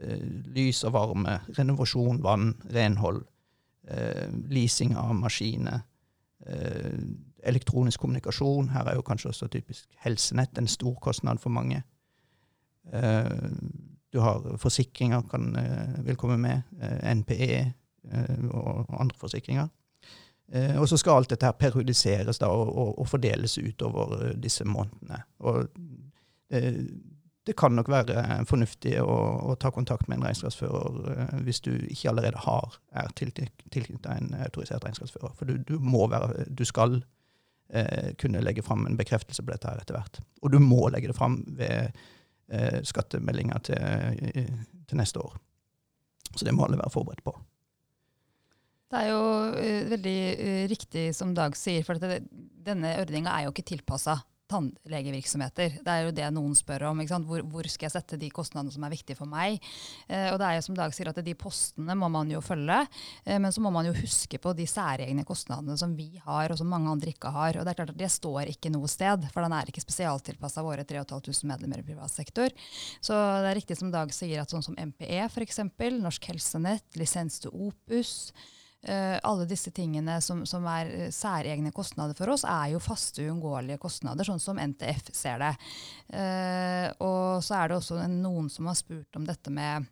Eh, 0.00 0.18
lys 0.54 0.84
og 0.86 0.94
varme, 0.94 1.40
renovasjon, 1.56 2.20
vann, 2.22 2.52
renhold, 2.74 3.24
eh, 3.88 4.28
leasing 4.50 4.94
av 4.96 5.14
maskiner, 5.14 5.80
eh, 6.46 6.98
elektronisk 7.42 8.00
kommunikasjon. 8.00 8.68
Her 8.68 8.84
er 8.84 8.94
jo 8.94 9.02
kanskje 9.02 9.28
også 9.28 9.48
typisk 9.48 9.88
helsenett 10.04 10.58
en 10.58 10.68
stor 10.68 10.94
kostnad 10.94 11.40
for 11.40 11.50
mange. 11.50 11.82
Eh, 12.92 13.50
du 14.12 14.18
har 14.24 14.56
forsikringer 14.58 15.22
kan, 15.30 15.56
eh, 15.56 16.04
vil 16.04 16.16
komme 16.16 16.36
med, 16.36 16.62
eh, 16.80 17.14
NPE 17.14 17.72
og 18.50 19.00
andre 19.00 19.16
forsikringer. 19.18 19.68
og 20.78 20.88
så 20.88 20.96
skal 20.96 21.12
alt 21.12 21.28
dette 21.28 21.44
her 21.44 21.52
periodiseres 21.52 22.38
da, 22.38 22.46
og, 22.46 22.70
og, 22.78 22.98
og 22.98 23.08
fordeles 23.08 23.58
utover 23.58 24.32
disse 24.32 24.64
månedene. 24.64 25.18
Og 25.44 25.68
det 27.46 27.56
kan 27.56 27.72
nok 27.76 27.88
være 27.88 28.44
fornuftig 28.48 28.94
å, 29.02 29.16
å 29.50 29.54
ta 29.60 29.68
kontakt 29.70 30.08
med 30.08 30.18
en 30.18 30.24
regnskapsfører 30.24 31.42
hvis 31.44 31.60
du 31.60 31.74
ikke 31.74 32.08
allerede 32.08 32.40
har, 32.46 32.80
er 32.92 33.12
tilknyttet 33.12 34.08
en 34.08 34.34
autorisert 34.40 34.84
regnskapsfører. 34.84 35.34
For 35.36 35.44
du, 35.44 35.58
du, 35.68 35.76
være, 35.84 36.46
du 36.48 36.64
skal 36.64 37.02
eh, 37.68 38.14
kunne 38.16 38.40
legge 38.40 38.64
fram 38.64 38.86
en 38.86 38.96
bekreftelse 38.96 39.44
på 39.44 39.52
dette 39.52 39.68
her 39.68 39.80
etter 39.82 39.98
hvert. 39.98 40.20
Og 40.42 40.52
du 40.52 40.58
må 40.62 40.88
legge 40.92 41.12
det 41.12 41.16
fram 41.18 41.42
ved 41.58 41.92
uh, 42.54 42.80
skattemeldinga 42.86 43.60
til, 43.68 44.48
til, 44.88 44.98
neste 45.00 45.22
år. 45.22 45.36
Så 46.34 46.44
det 46.44 46.54
må 46.54 46.66
alle 46.66 46.80
være 46.80 46.92
forberedt 46.92 47.24
på. 47.26 47.34
Det 48.88 49.00
er 49.02 49.10
jo 49.10 49.22
veldig 49.90 50.18
riktig 50.70 51.10
som 51.16 51.34
Dag 51.36 51.56
sier, 51.60 51.84
for 51.84 52.00
det, 52.00 52.22
denne 52.64 52.94
ordninga 53.02 53.34
er 53.34 53.44
jo 53.44 53.52
ikke 53.52 53.66
tilpassa 53.74 54.16
tannlegevirksomheter. 54.48 55.78
Det 55.84 55.92
er 55.92 56.06
jo 56.06 56.14
det 56.16 56.28
noen 56.34 56.54
spør 56.58 56.88
om. 56.90 57.02
Hvor, 57.28 57.44
hvor, 57.52 57.68
skal 57.70 57.88
jeg 57.88 57.94
sette 57.94 58.18
de 58.20 58.30
kostnadene 58.34 58.72
som 58.74 58.84
er 58.86 58.92
viktige 58.94 59.18
for 59.18 59.30
meg? 59.30 59.58
Eh, 60.08 60.28
og 60.32 60.38
det 60.40 60.48
er 60.48 60.58
jo 60.58 60.64
som 60.68 60.78
Dag 60.78 60.94
sier 60.94 61.10
at 61.10 61.20
De 61.24 61.34
postene 61.38 61.96
må 61.98 62.08
man 62.12 62.30
jo 62.32 62.40
følge, 62.44 62.80
eh, 63.24 63.38
men 63.38 63.52
så 63.54 63.62
må 63.64 63.72
man 63.74 63.88
jo 63.88 63.94
huske 63.98 64.40
på 64.42 64.54
de 64.56 64.66
særegne 64.68 65.26
kostnadene 65.28 65.76
som 65.80 65.94
vi 65.98 66.10
har, 66.24 66.50
og 66.50 66.60
som 66.60 66.70
mange 66.70 66.90
andre 66.92 67.12
ikke 67.12 67.32
har. 67.34 67.58
Og 67.58 67.66
Det 67.66 67.72
er 67.72 67.80
klart 67.80 67.94
at 67.94 68.02
det 68.02 68.10
står 68.12 68.52
ikke 68.54 68.72
noe 68.74 68.90
sted, 68.90 69.28
for 69.32 69.44
den 69.44 69.56
er 69.56 69.68
ikke 69.68 69.84
spesialtilpassa 69.84 70.64
våre 70.66 70.86
3500 70.88 71.48
medlemmer 71.48 71.82
i 71.82 71.88
privat 71.90 72.12
sektor. 72.12 72.52
Så 73.00 73.16
det 73.16 73.52
er 73.52 73.60
riktig 73.60 73.78
som 73.80 73.92
Dag 73.94 74.12
sier 74.14 74.42
at 74.42 74.52
sånn 74.52 74.64
som 74.64 74.78
MPE 74.78 75.26
f.eks., 75.28 75.64
Norsk 75.98 76.30
Helsenett, 76.30 76.86
lisens 76.96 77.40
til 77.42 77.52
Opus, 77.54 78.30
alle 78.86 79.44
disse 79.50 79.72
tingene 79.74 80.20
som, 80.22 80.44
som, 80.46 80.62
er 80.70 80.90
uh, 80.92 81.06
særegne 81.10 81.72
kostnader 81.74 82.14
for 82.14 82.30
oss, 82.30 82.44
er 82.46 82.70
jo 82.74 82.82
faste, 82.82 83.24
uunngåelige 83.26 83.80
kostnader, 83.82 84.28
sånn 84.28 84.42
som 84.42 84.60
NTF 84.62 85.10
ser 85.16 85.42
det. 85.42 85.52
Uh, 86.14 86.86
og 87.02 87.42
så 87.44 87.58
er 87.58 87.68
det 87.72 87.80
også 87.80 87.98
noen 88.12 88.46
som 88.52 88.70
har 88.70 88.78
spurt 88.78 89.18
om 89.18 89.26
dette 89.26 89.50
med 89.52 89.88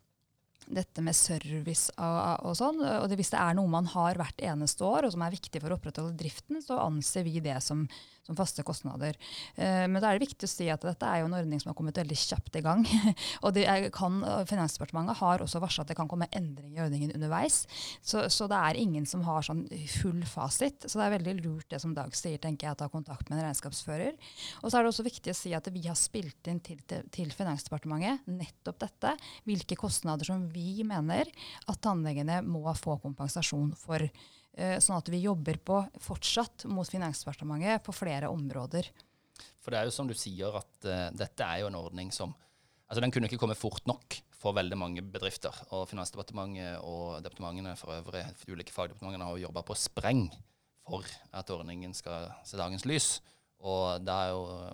dette 0.67 1.03
med 1.05 1.15
service 1.15 1.93
og, 1.94 2.47
og 2.47 2.56
sånn. 2.59 2.81
Og 2.83 3.06
det, 3.11 3.19
hvis 3.21 3.33
det 3.35 3.41
er 3.41 3.56
noe 3.59 3.71
man 3.71 3.88
har 3.93 4.19
hvert 4.19 4.41
eneste 4.43 4.87
år, 4.87 5.06
og 5.06 5.15
som 5.15 5.23
er 5.23 5.35
viktig 5.35 5.62
for 5.62 5.73
å 5.73 5.79
opprettholde 5.79 6.17
driften, 6.19 6.59
så 6.65 6.81
anser 6.83 7.27
vi 7.27 7.38
det 7.44 7.59
som, 7.65 7.85
som 8.26 8.38
faste 8.38 8.64
kostnader. 8.67 9.17
Uh, 9.56 9.87
men 9.88 10.00
da 10.00 10.11
er 10.11 10.19
det 10.19 10.26
viktig 10.26 10.49
å 10.49 10.52
si 10.52 10.69
at 10.73 10.84
dette 10.84 11.08
er 11.08 11.23
jo 11.23 11.31
en 11.31 11.38
ordning 11.38 11.62
som 11.62 11.73
har 11.73 11.78
kommet 11.78 11.99
veldig 11.99 12.19
kjapt 12.19 12.58
i 12.58 12.64
gang. 12.64 12.84
og 13.46 13.61
kan, 13.94 14.20
Finansdepartementet 14.49 15.21
har 15.21 15.45
også 15.45 15.62
varsla 15.62 15.87
at 15.87 15.92
det 15.92 15.99
kan 15.99 16.11
komme 16.11 16.28
endringer 16.37 16.83
i 16.83 16.85
ordningen 16.87 17.14
underveis. 17.16 17.64
Så, 18.02 18.26
så, 18.33 18.49
det 18.50 18.59
er 18.59 18.80
ingen 18.80 19.06
som 19.09 19.25
har 19.26 19.47
sånn 19.47 19.64
full 19.99 20.23
fasit. 20.28 20.87
Så 20.87 20.99
det 20.99 21.06
er 21.06 21.16
veldig 21.16 21.37
lurt 21.42 21.71
det 21.73 21.80
som 21.83 21.95
Dag 21.97 22.12
sier, 22.18 22.37
tenker 22.42 22.68
jeg, 22.68 22.76
å 22.76 22.80
ta 22.83 22.90
kontakt 22.92 23.30
med 23.30 23.38
en 23.38 23.47
regnskapsfører. 23.47 24.16
Og 24.61 24.68
så 24.68 24.76
er 24.76 24.85
det 24.85 24.90
også 24.90 25.06
viktig 25.06 25.33
å 25.33 25.38
si 25.38 25.54
at 25.56 25.71
vi 25.73 25.87
har 25.87 25.97
spilt 25.99 26.50
inn 26.50 26.61
til, 26.64 26.80
til, 26.88 27.06
til 27.14 27.33
Finansdepartementet 27.33 28.26
nettopp 28.28 28.83
dette. 28.85 29.14
Hvilke 29.49 29.78
kostnader 29.80 30.28
som 30.28 30.45
vi 30.52 30.83
mener 30.87 31.30
at 31.66 31.80
tannlegene 31.85 32.42
må 32.47 32.64
få 32.76 32.99
kompensasjon 33.02 33.73
for. 33.78 34.04
Eh, 34.57 34.79
sånn 34.81 34.97
at 34.97 35.11
vi 35.13 35.21
jobber 35.21 35.59
på 35.61 35.83
fortsatt 36.01 36.65
mot 36.73 36.89
Finansdepartementet 36.89 37.85
på 37.85 37.93
flere 37.93 38.31
områder. 38.33 38.89
For 39.61 39.73
det 39.75 39.83
er 39.83 39.89
jo 39.89 39.93
som 39.93 40.09
du 40.09 40.15
sier, 40.17 40.55
at 40.57 40.87
uh, 40.89 41.11
dette 41.13 41.45
er 41.45 41.61
jo 41.61 41.69
en 41.69 41.77
ordning 41.77 42.13
som 42.15 42.33
altså 42.87 43.03
Den 43.03 43.11
kunne 43.11 43.27
ikke 43.27 43.41
komme 43.43 43.57
fort 43.59 43.83
nok 43.91 44.15
for 44.39 44.55
veldig 44.57 44.77
mange 44.79 45.03
bedrifter. 45.03 45.53
Og 45.75 45.89
Finansdepartementet 45.91 46.79
og 46.87 47.19
departementene 47.25 47.75
for 47.77 47.97
øvrig, 47.99 48.23
for 48.39 48.55
ulike 48.55 48.73
fagdepartementene 48.73 49.27
har 49.27 49.37
jo 49.37 49.49
jobba 49.49 49.65
på 49.67 49.77
spreng 49.77 50.29
for 50.87 51.05
at 51.35 51.51
ordningen 51.51 51.93
skal 51.99 52.31
se 52.47 52.57
dagens 52.57 52.87
lys. 52.87 53.09
Og 53.67 54.07
det 54.07 54.21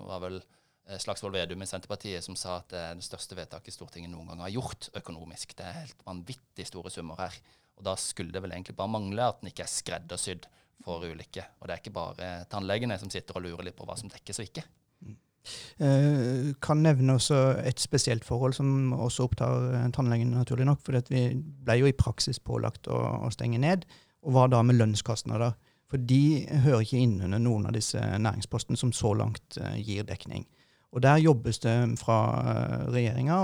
var 0.05 0.21
vel 0.23 0.39
eh, 0.43 1.01
Slagsvold 1.01 1.35
Vedum 1.39 1.65
i 1.65 1.71
Senterpartiet 1.71 2.27
som 2.27 2.37
sa 2.37 2.59
at 2.61 2.69
det 2.75 2.85
er 2.85 3.01
det 3.01 3.07
største 3.07 3.39
vedtaket 3.39 3.75
Stortinget 3.75 4.13
noen 4.13 4.29
gang 4.29 4.45
har 4.45 4.53
gjort 4.53 4.93
økonomisk. 5.01 5.57
Det 5.57 5.67
er 5.67 5.81
helt 5.81 6.07
vanvittig 6.07 6.69
store 6.69 6.93
summer 6.93 7.25
her. 7.25 7.41
Og 7.79 7.87
da 7.87 7.97
skulle 7.99 8.35
det 8.35 8.43
vel 8.45 8.55
egentlig 8.55 8.77
bare 8.79 8.93
mangle 8.93 9.25
at 9.27 9.41
den 9.41 9.51
ikke 9.53 9.65
er 9.65 9.73
skreddersydd 9.73 10.47
for 10.83 11.05
ulike. 11.07 11.45
Og 11.61 11.69
det 11.69 11.75
er 11.75 11.83
ikke 11.83 11.95
bare 11.95 12.31
tannlegene 12.51 12.99
som 13.01 13.11
sitter 13.13 13.39
og 13.39 13.47
lurer 13.47 13.69
litt 13.69 13.79
på 13.79 13.87
hva 13.89 13.97
som 13.99 14.11
dekkes 14.13 14.43
og 14.43 14.49
ikke. 14.51 14.65
Uh, 15.83 16.53
kan 16.63 16.85
nevne 16.85 17.17
også 17.19 17.39
et 17.67 17.81
spesielt 17.83 18.25
forhold 18.25 18.55
som 18.55 18.93
også 18.95 19.27
opptar 19.27 19.65
uh, 19.73 19.91
tannlegene, 19.95 20.37
naturlig 20.39 20.69
nok. 20.69 20.83
For 20.85 20.99
vi 21.11 21.25
ble 21.35 21.81
jo 21.81 21.91
i 21.91 21.97
praksis 21.97 22.39
pålagt 22.39 22.91
å, 22.91 22.99
å, 23.27 23.31
stenge 23.35 23.61
ned. 23.63 23.87
Og 24.23 24.37
hva 24.37 24.47
da 24.51 24.63
med 24.63 24.79
lønnskostnader? 24.79 25.57
For 25.91 26.01
de 26.01 26.47
hører 26.63 26.87
ikke 26.87 27.03
inn 27.03 27.19
under 27.21 27.43
noen 27.43 27.67
av 27.69 27.75
disse 27.77 28.01
næringspostene 28.01 28.79
som 28.81 28.95
så 28.97 29.13
langt 29.19 29.59
uh, 29.61 29.75
gir 29.81 30.07
dekning. 30.09 30.47
Og 30.93 31.03
Der 31.03 31.17
jobbes 31.17 31.59
det 31.59 31.75
fra 31.99 32.19
eh, 32.53 32.87
regjeringa 32.93 33.39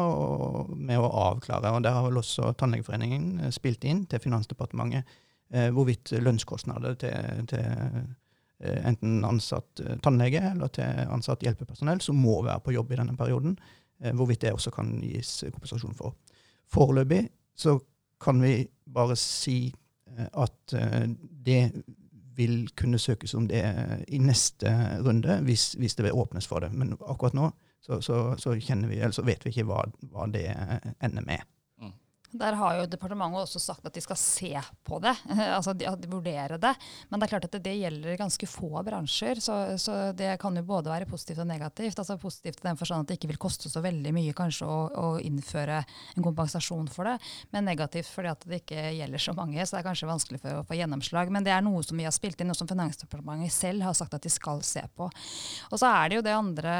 med 0.77 1.01
å 1.01 1.09
avklare. 1.09 1.73
og 1.73 1.83
Der 1.83 1.97
har 1.97 2.05
vel 2.05 2.21
også 2.21 2.53
Tannlegeforeningen 2.61 3.41
eh, 3.41 3.53
spilt 3.55 3.85
inn 3.89 4.05
til 4.07 4.21
Finansdepartementet 4.21 5.09
eh, 5.53 5.71
hvorvidt 5.73 6.13
lønnskostnader 6.21 6.99
til, 7.01 7.47
til 7.49 7.65
eh, 8.61 8.81
enten 8.85 9.25
ansatt 9.25 9.81
tannlege 10.05 10.43
eller 10.51 10.69
til 10.75 11.09
ansatt 11.09 11.45
hjelpepersonell 11.47 12.03
som 12.05 12.21
må 12.21 12.43
være 12.45 12.61
på 12.67 12.75
jobb 12.77 12.93
i 12.93 13.01
denne 13.01 13.17
perioden, 13.17 13.55
hvorvidt 14.15 14.43
det 14.43 14.53
også 14.55 14.71
kan 14.75 14.91
gis 15.03 15.45
kompensasjon 15.51 15.95
for. 15.95 16.15
Foreløpig 16.71 17.25
så 17.59 17.77
kan 18.23 18.43
vi 18.43 18.67
bare 18.95 19.17
si 19.19 19.73
at 20.35 20.75
det 20.75 21.63
vil 22.39 22.69
kunne 22.79 23.01
søkes 23.03 23.35
om 23.35 23.49
det 23.51 23.63
i 24.09 24.21
neste 24.23 24.71
runde, 25.05 25.41
hvis, 25.47 25.73
hvis 25.79 25.99
det 25.99 26.15
åpnes 26.15 26.47
for 26.47 26.65
det. 26.65 26.73
Men 26.73 26.95
akkurat 27.01 27.37
nå 27.37 27.51
så, 27.83 28.01
så, 28.01 28.37
så, 28.39 28.55
vi, 28.55 29.03
så 29.13 29.25
vet 29.27 29.45
vi 29.45 29.53
ikke 29.53 29.67
hva, 29.69 29.85
hva 30.13 30.27
det 30.33 30.47
ender 31.05 31.27
med. 31.27 31.45
Der 32.31 32.53
har 32.61 32.75
jo 32.77 32.89
departementet 32.91 33.41
også 33.41 33.61
sagt 33.63 33.87
at 33.89 33.95
de 33.97 34.03
skal 34.05 34.19
se 34.21 34.51
på 34.85 34.99
det, 35.01 35.15
altså 35.57 35.73
de, 35.73 35.87
de 35.97 36.11
vurdere 36.13 36.59
det. 36.61 36.75
Men 37.09 37.21
det 37.21 37.27
er 37.27 37.33
klart 37.33 37.47
at 37.49 37.55
det, 37.57 37.63
det 37.65 37.77
gjelder 37.79 38.19
ganske 38.21 38.49
få 38.51 38.83
bransjer, 38.85 39.41
så, 39.41 39.57
så, 39.81 39.97
det 40.17 40.35
kan 40.43 40.57
jo 40.57 40.65
både 40.69 40.93
være 40.93 41.09
positivt 41.09 41.41
og 41.41 41.49
negativt. 41.49 41.97
Altså 41.97 42.19
Positivt 42.21 42.61
i 42.61 42.69
den 42.69 42.77
forstand 42.77 43.07
at 43.07 43.13
det 43.13 43.19
ikke 43.19 43.33
vil 43.33 43.41
koste 43.41 43.73
så 43.73 43.81
veldig 43.85 44.13
mye 44.13 44.37
kanskje 44.37 44.69
å, 44.69 44.79
å, 44.93 45.09
innføre 45.25 45.81
en 45.81 46.25
kompensasjon 46.25 46.91
for 46.93 47.09
det, 47.09 47.17
men 47.55 47.69
negativt 47.69 48.11
fordi 48.13 48.33
at 48.35 48.49
det 48.49 48.63
ikke 48.63 48.91
gjelder 48.99 49.25
så 49.25 49.35
mange, 49.39 49.65
så 49.65 49.77
det 49.77 49.81
er 49.81 49.89
kanskje 49.89 50.13
vanskelig 50.13 50.43
for 50.45 50.61
å 50.61 50.65
få 50.69 50.77
gjennomslag. 50.77 51.33
Men 51.33 51.47
det 51.47 51.55
er 51.57 51.65
noe 51.65 51.81
som 51.87 51.97
vi 51.97 52.07
har 52.09 52.15
spilt 52.15 52.41
inn, 52.41 52.53
noe 52.53 52.59
som 52.59 52.69
Finansdepartementet 52.69 53.55
selv 53.55 53.89
har 53.89 53.97
sagt 53.97 54.17
at 54.19 54.25
de 54.25 54.33
skal 54.33 54.61
se 54.67 54.85
på. 54.99 55.09
Og 55.73 55.81
så 55.81 55.89
er 55.89 56.11
det 56.11 56.21
jo 56.21 56.27
det 56.27 56.37
andre 56.37 56.75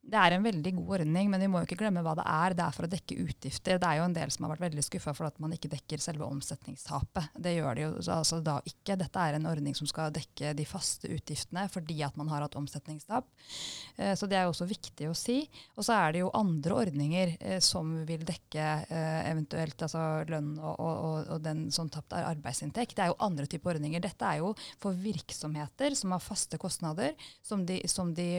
det 0.00 0.16
er 0.16 0.34
en 0.34 0.44
veldig 0.44 0.70
god 0.78 0.94
ordning, 0.96 1.28
men 1.30 1.42
vi 1.42 1.48
må 1.50 1.60
jo 1.60 1.68
ikke 1.68 1.76
glemme 1.82 2.00
hva 2.02 2.14
det 2.18 2.24
er. 2.24 2.54
Det 2.56 2.64
er 2.64 2.74
for 2.74 2.86
å 2.86 2.90
dekke 2.90 3.18
utgifter. 3.20 3.78
Det 3.78 3.86
er 3.86 3.98
jo 3.98 4.06
en 4.08 4.14
del 4.16 4.32
som 4.32 4.46
har 4.46 4.54
vært 4.54 4.64
veldig 4.64 4.84
skuffa 4.86 5.12
for 5.14 5.28
at 5.28 5.36
man 5.42 5.52
ikke 5.54 5.70
dekker 5.70 6.00
selve 6.02 6.24
omsetningstapet. 6.26 7.36
Det 7.36 7.52
gjør 7.54 7.76
de 7.76 7.84
jo 7.84 7.90
altså 8.16 8.40
da 8.44 8.56
ikke. 8.66 8.96
Dette 9.00 9.22
er 9.22 9.36
en 9.36 9.48
ordning 9.50 9.76
som 9.76 9.88
skal 9.90 10.14
dekke 10.14 10.54
de 10.56 10.66
faste 10.66 11.10
utgiftene 11.12 11.66
fordi 11.70 11.98
at 12.06 12.16
man 12.18 12.30
har 12.32 12.46
hatt 12.46 12.56
omsetningstap. 12.58 13.28
Eh, 14.00 14.14
så 14.16 14.28
det 14.30 14.38
er 14.40 14.48
jo 14.48 14.54
også 14.54 14.68
viktig 14.70 15.10
å 15.10 15.16
si. 15.18 15.42
Og 15.76 15.86
så 15.86 15.98
er 15.98 16.16
det 16.16 16.24
jo 16.24 16.32
andre 16.38 16.80
ordninger 16.80 17.36
eh, 17.36 17.60
som 17.62 17.92
vil 18.08 18.24
dekke 18.26 18.66
eh, 18.88 19.20
eventuelt 19.30 19.86
altså 19.86 20.06
lønn 20.32 20.54
og, 20.58 20.74
og, 20.80 21.30
og 21.36 21.44
den 21.44 21.66
sånn 21.74 21.92
tapt 21.92 22.16
arbeidsinntekt. 22.18 22.96
Det 22.96 23.04
er 23.04 23.12
jo 23.12 23.20
andre 23.28 23.46
typer 23.50 23.76
ordninger. 23.76 24.02
Dette 24.02 24.26
er 24.32 24.40
jo 24.40 24.54
for 24.80 24.96
virksomheter 24.96 25.94
som 25.98 26.16
har 26.16 26.24
faste 26.24 26.58
kostnader 26.60 27.14
som 27.44 27.62
de, 27.68 27.82
som 27.90 28.14
de 28.16 28.30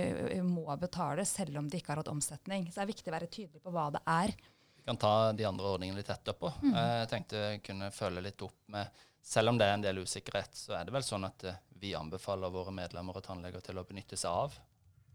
må 0.43 0.65
betale 0.81 1.23
selv 1.29 1.50
selv 1.51 1.65
om 1.65 1.69
de 1.69 1.79
ikke 1.81 1.91
har 1.91 1.99
hatt 1.99 2.11
omsetning. 2.11 2.69
Så 2.71 2.79
det 2.79 2.85
er 2.85 2.91
viktig 2.93 3.11
å 3.11 3.15
være 3.17 3.27
tydelig 3.31 3.61
på 3.61 3.71
hva 3.75 3.89
det 3.91 4.01
er. 4.07 4.31
Vi 4.77 4.85
kan 4.87 4.97
ta 4.97 5.31
de 5.35 5.45
andre 5.45 5.73
ordningene 5.75 5.99
litt 5.99 6.09
etterpå. 6.09 6.49
Mm. 6.63 6.73
Jeg 6.73 7.09
tenkte 7.11 7.41
jeg 7.41 7.63
kunne 7.65 7.91
følge 7.93 8.23
litt 8.29 8.41
opp 8.47 8.59
med 8.73 9.07
Selv 9.21 9.51
om 9.51 9.57
det 9.59 9.67
er 9.69 9.75
en 9.75 9.83
del 9.83 9.99
usikkerhet, 10.01 10.55
så 10.57 10.73
er 10.73 10.87
det 10.87 10.93
vel 10.95 11.03
sånn 11.05 11.27
at 11.27 11.43
eh, 11.45 11.57
vi 11.77 11.91
anbefaler 11.93 12.49
våre 12.49 12.71
medlemmer 12.73 13.19
og 13.19 13.21
tannleger 13.21 13.61
til 13.61 13.77
å 13.77 13.83
benytte 13.85 14.17
seg 14.17 14.33
av 14.33 14.55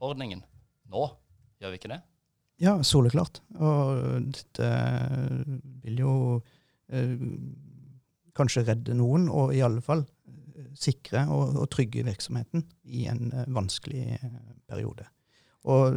ordningen 0.07 0.45
nå. 0.93 1.03
Gjør 1.59 1.73
vi 1.75 1.81
ikke 1.81 1.91
det? 1.91 1.99
Ja, 2.63 2.77
soleklart. 2.87 3.41
Og 3.59 4.31
dette 4.31 4.69
vil 5.83 5.99
jo 6.05 6.13
eh, 6.87 7.19
kanskje 8.39 8.63
redde 8.69 8.95
noen, 8.95 9.27
og 9.27 9.51
i 9.59 9.65
alle 9.67 9.83
fall 9.83 10.05
eh, 10.07 10.71
sikre 10.79 11.27
og, 11.27 11.59
og 11.65 11.67
trygge 11.75 12.07
virksomheten 12.07 12.63
i 12.87 13.09
en 13.11 13.27
eh, 13.33 13.51
vanskelig 13.59 14.07
eh, 14.21 14.41
periode. 14.71 15.11
Og 15.67 15.97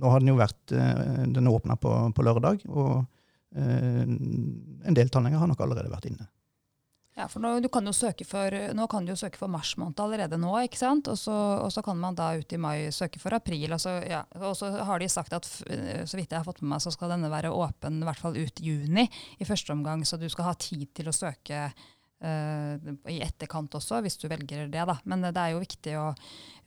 nå 0.00 0.12
har 0.12 0.22
den 0.22 0.32
jo 0.32 0.38
vært 0.38 0.74
eh, 0.74 1.24
Den 1.34 1.50
åpna 1.50 1.76
på, 1.80 1.92
på, 2.14 2.24
lørdag, 2.26 2.64
og 2.68 3.04
eh, 3.56 4.04
en 4.04 4.96
del 4.96 5.12
tannleger 5.12 5.42
har 5.42 5.50
nok 5.50 5.62
allerede 5.64 5.92
vært 5.92 6.08
inne. 6.10 6.28
Ja, 7.14 7.28
for 7.30 7.38
nå, 7.38 7.52
kan 7.70 7.86
for, 8.26 8.54
nå 8.74 8.86
kan 8.90 9.04
du 9.06 9.12
jo 9.12 9.18
søke 9.20 9.38
for 9.38 9.46
mars 9.46 9.76
måned 9.78 10.00
allerede 10.02 10.34
nå, 10.40 10.50
ikke 10.66 10.80
sant? 10.80 11.06
Og 11.12 11.18
så, 11.20 11.34
og 11.62 11.70
så 11.70 11.84
kan 11.86 12.00
man 12.00 12.16
da 12.18 12.32
ut 12.34 12.52
i 12.52 12.58
mai 12.58 12.90
søke 12.90 13.22
for 13.22 13.36
april. 13.36 13.70
Og 13.76 13.78
så, 13.78 14.00
ja. 14.02 14.24
og 14.40 14.56
så 14.58 14.72
har 14.88 14.98
de 14.98 15.06
sagt 15.12 15.36
at 15.36 15.46
så 15.46 16.18
vidt 16.18 16.34
jeg 16.34 16.40
har 16.40 16.48
fått 16.48 16.58
med 16.64 16.72
meg, 16.72 16.82
så 16.82 16.90
skal 16.90 17.14
denne 17.14 17.30
være 17.30 17.54
åpen 17.54 18.02
i 18.02 18.08
hvert 18.08 18.18
fall 18.18 18.34
ut 18.34 18.58
juni 18.58 19.06
i 19.38 19.46
første 19.46 19.76
omgang. 19.76 20.02
Så 20.02 20.18
du 20.18 20.26
skal 20.26 20.50
ha 20.50 20.56
tid 20.58 20.88
til 20.90 21.12
å 21.12 21.14
søke 21.14 21.68
Uh, 22.24 22.78
i 23.10 23.18
etterkant 23.20 23.74
også, 23.76 23.98
hvis 24.00 24.16
du 24.16 24.28
velger 24.30 24.68
det. 24.72 24.84
da. 24.88 24.94
Men 25.04 25.26
det 25.26 25.36
er 25.36 25.52
jo 25.52 25.60
viktig 25.60 25.96
å, 26.00 26.06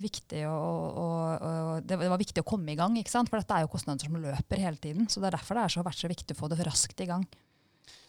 viktig 0.03 0.43
å, 0.45 0.53
å, 0.53 1.07
å 1.33 1.53
det 1.89 1.97
var 1.99 2.19
viktig 2.19 2.43
å 2.43 2.47
komme 2.47 2.73
i 2.73 2.77
gang, 2.79 2.95
ikke 2.99 3.13
sant? 3.13 3.31
for 3.31 3.39
dette 3.39 3.55
er 3.55 3.65
jo 3.65 3.71
kostnader 3.73 4.07
som 4.07 4.19
løper 4.21 4.61
hele 4.61 4.79
tiden. 4.81 5.07
så 5.09 5.21
Det 5.21 5.29
er 5.29 5.37
derfor 5.37 5.57
det 5.57 5.65
har 5.67 5.87
vært 5.87 6.01
så 6.03 6.11
viktig 6.11 6.35
å 6.35 6.39
få 6.41 6.49
det 6.51 6.59
raskt 6.67 7.01
i 7.03 7.09
gang. 7.09 7.25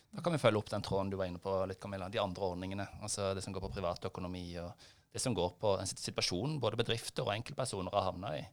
Da 0.08 0.25
kan 0.25 0.32
vi 0.32 0.40
følge 0.40 0.62
opp 0.62 0.70
den 0.73 0.85
tråden 0.85 1.11
du 1.12 1.18
var 1.20 1.28
inne 1.28 1.40
på, 1.42 1.52
litt, 1.68 1.80
Camilla. 1.80 2.08
De 2.08 2.20
andre 2.20 2.52
ordningene. 2.52 2.87
altså 3.02 3.35
Det 3.35 3.44
som 3.44 3.52
går 3.52 3.66
på 3.66 3.75
privatøkonomi 3.76 4.47
og 4.62 4.88
det 5.12 5.20
som 5.23 5.35
går 5.37 5.56
på 5.61 5.75
en 5.80 5.88
situasjon 5.88 6.61
både 6.61 6.80
bedrifter 6.80 7.26
og 7.26 7.35
enkeltpersoner 7.37 7.94
har 7.94 8.11
havna 8.11 8.37
i. 8.38 8.44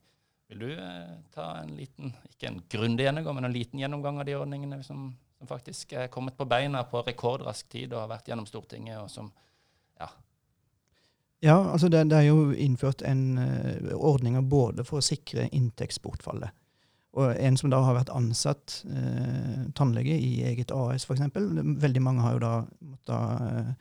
Vil 0.51 0.62
du 0.62 0.72
eh, 0.72 1.15
ta 1.34 1.55
en 1.63 1.72
liten, 1.74 2.13
ikke 2.29 2.51
en 2.51 2.60
grundig 2.70 3.08
gjennomgang, 3.08 3.39
men 3.39 3.48
en 3.48 3.55
liten 3.55 3.82
gjennomgang 3.82 4.20
av 4.22 4.27
de 4.27 4.36
ordningene 4.38 4.84
som 4.86 5.10
som 5.38 5.48
faktisk 5.58 5.94
er 5.94 6.08
kommet 6.12 6.38
på 6.38 6.48
beina 6.48 6.84
på 6.89 7.01
rekordrask 7.05 7.67
tid 7.70 7.94
og 7.94 8.05
har 8.05 8.12
vært 8.15 8.29
gjennom 8.32 8.48
Stortinget, 8.50 9.00
og 9.03 9.10
som 9.12 9.32
ja. 10.00 10.08
Ja, 11.46 11.60
altså 11.72 11.90
det, 11.94 12.08
det 12.10 12.18
er 12.18 12.30
jo 12.32 12.52
innført 12.52 13.04
en 13.06 13.38
uh, 13.38 13.92
ordninger 13.96 14.42
både 14.50 14.86
for 14.88 14.98
å 14.98 15.06
sikre 15.06 15.46
inntektsbortfallet. 15.54 16.56
Og 17.16 17.32
en 17.40 17.58
som 17.60 17.72
da 17.72 17.80
har 17.86 17.96
vært 18.00 18.12
ansatt 18.12 18.80
uh, 18.90 19.68
tannlege 19.78 20.18
i 20.18 20.40
eget 20.50 20.74
AS, 20.74 21.06
f.eks. 21.06 21.22
Veldig 21.86 22.04
mange 22.04 22.25
har 22.25 22.36
jo 22.36 22.44
da 22.44 22.54
måttet 22.82 23.75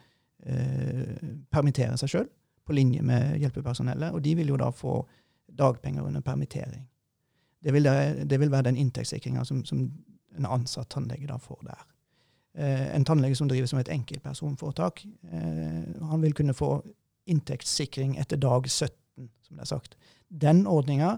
uh, 0.44 1.28
permittere 1.54 1.97
seg 2.00 2.12
sjøl, 2.12 2.28
på 2.64 2.76
linje 2.76 3.04
med 3.04 3.38
hjelpepersonellet. 3.40 4.12
Og 4.12 4.23
de 4.25 4.37
vil 4.38 4.52
jo 4.52 4.61
da 4.61 4.68
få 4.75 5.00
dagpenger 5.49 6.04
under 6.04 6.25
permittering. 6.25 6.85
Det 7.64 7.73
vil, 7.73 7.88
det 8.28 8.40
vil 8.40 8.52
være 8.52 8.68
den 8.68 8.76
inntektssikringa 8.80 9.44
som, 9.49 9.64
som 9.64 9.87
en 10.37 10.47
ansatt 10.47 10.90
tannlege 10.92 11.28
da 11.30 11.38
får 11.40 11.64
der. 11.64 11.85
Eh, 12.59 12.97
en 12.97 13.04
tannlege 13.04 13.37
som 13.37 13.49
driver 13.49 13.66
som 13.66 13.80
et 13.80 13.90
enkeltpersonforetak, 13.90 15.06
eh, 15.33 16.02
han 16.11 16.23
vil 16.23 16.35
kunne 16.35 16.54
få 16.54 16.83
inntektssikring 17.31 18.16
etter 18.21 18.40
dag 18.40 18.69
17, 18.69 18.90
som 19.43 19.57
det 19.57 19.64
er 19.64 19.71
sagt. 19.71 19.97
Den 20.28 20.66
ordninga 20.66 21.16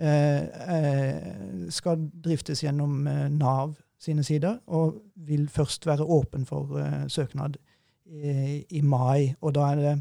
eh, 0.00 1.68
skal 1.70 2.08
driftes 2.24 2.64
gjennom 2.64 3.04
Nav 3.36 3.76
sine 4.00 4.24
sider, 4.24 4.58
og 4.66 5.00
vil 5.14 5.48
først 5.48 5.86
være 5.86 6.04
åpen 6.04 6.44
for 6.46 6.76
søknad 7.08 7.56
i, 8.04 8.80
mai. 8.82 9.34
Og 9.40 9.54
da 9.56 9.70
er 9.72 9.80
det 9.80 9.94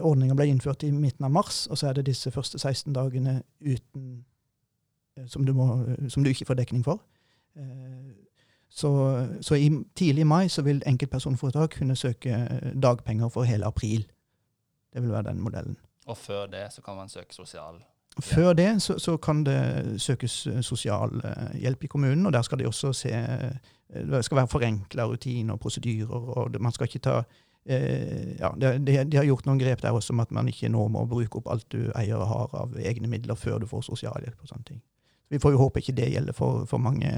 Ordninga 0.00 0.36
ble 0.36 0.46
innført 0.48 0.82
i 0.84 0.90
midten 0.92 1.24
av 1.24 1.32
mars, 1.32 1.66
og 1.68 1.78
så 1.78 1.88
er 1.90 1.98
det 1.98 2.06
disse 2.08 2.30
første 2.32 2.58
16 2.58 2.92
dagene 2.96 3.42
uten 3.60 4.24
som 5.26 5.44
du, 5.44 5.52
må, 5.52 5.66
som 6.08 6.24
du 6.24 6.30
ikke 6.30 6.46
får 6.48 6.58
dekning 6.58 6.84
for. 6.84 7.00
Eh, 7.56 8.12
så, 8.68 8.90
så, 9.40 9.54
i 9.54 9.70
tidlig 9.96 10.26
mai 10.26 10.48
så 10.48 10.62
vil 10.62 10.82
enkeltpersonforetak 10.86 11.76
kunne 11.78 11.96
søke 11.96 12.30
eh, 12.30 12.72
dagpenger 12.82 13.28
for 13.28 13.46
hele 13.46 13.66
april. 13.66 14.06
Det 14.94 15.02
vil 15.02 15.12
være 15.12 15.30
den 15.30 15.40
modellen. 15.42 15.76
Og 16.06 16.16
før 16.16 16.46
det 16.46 16.68
så 16.72 16.82
kan 16.82 16.96
man 16.96 17.08
søke 17.08 17.34
sosial 17.34 17.82
Før 18.22 18.52
det 18.52 18.82
så, 18.82 18.98
så 18.98 19.16
kan 19.16 19.44
det 19.44 20.00
søkes 20.00 20.48
sosial 20.62 21.10
hjelp 21.58 21.84
i 21.84 21.86
kommunen, 21.86 22.26
og 22.26 22.32
der 22.32 22.42
skal 22.42 22.58
de 22.58 22.66
også 22.66 22.92
se 22.92 23.10
Det 23.88 24.24
skal 24.24 24.36
være 24.36 24.48
forenkla 24.48 25.04
rutiner 25.04 25.54
og 25.54 25.60
prosedyrer, 25.60 26.14
og 26.38 26.60
man 26.60 26.72
skal 26.72 26.86
ikke 26.86 26.98
ta 26.98 27.22
eh, 27.66 28.36
ja, 28.38 28.52
de, 28.60 28.78
de, 28.86 29.16
har 29.16 29.24
gjort 29.24 29.46
noen 29.46 29.58
grep 29.58 29.82
der 29.82 29.96
også 29.96 30.12
om 30.12 30.20
at 30.20 30.30
man 30.30 30.48
ikke 30.48 30.68
nå 30.68 30.88
må 30.88 31.04
bruke 31.10 31.40
opp 31.40 31.50
alt 31.50 31.66
du 31.72 31.90
eier 31.96 32.20
og 32.20 32.28
har 32.28 32.56
av 32.62 32.76
egne 32.78 33.08
midler 33.08 33.34
før 33.34 33.58
du 33.58 33.66
får 33.66 33.88
sosialhjelp 33.88 34.42
og 34.42 34.48
sånne 34.48 34.68
ting. 34.68 34.82
Vi 35.30 35.40
får 35.40 35.54
jo 35.54 35.62
håpe 35.64 35.80
ikke 35.80 35.96
det 35.96 36.12
gjelder 36.12 36.36
for, 36.36 36.64
for 36.70 36.78
mange 36.78 37.10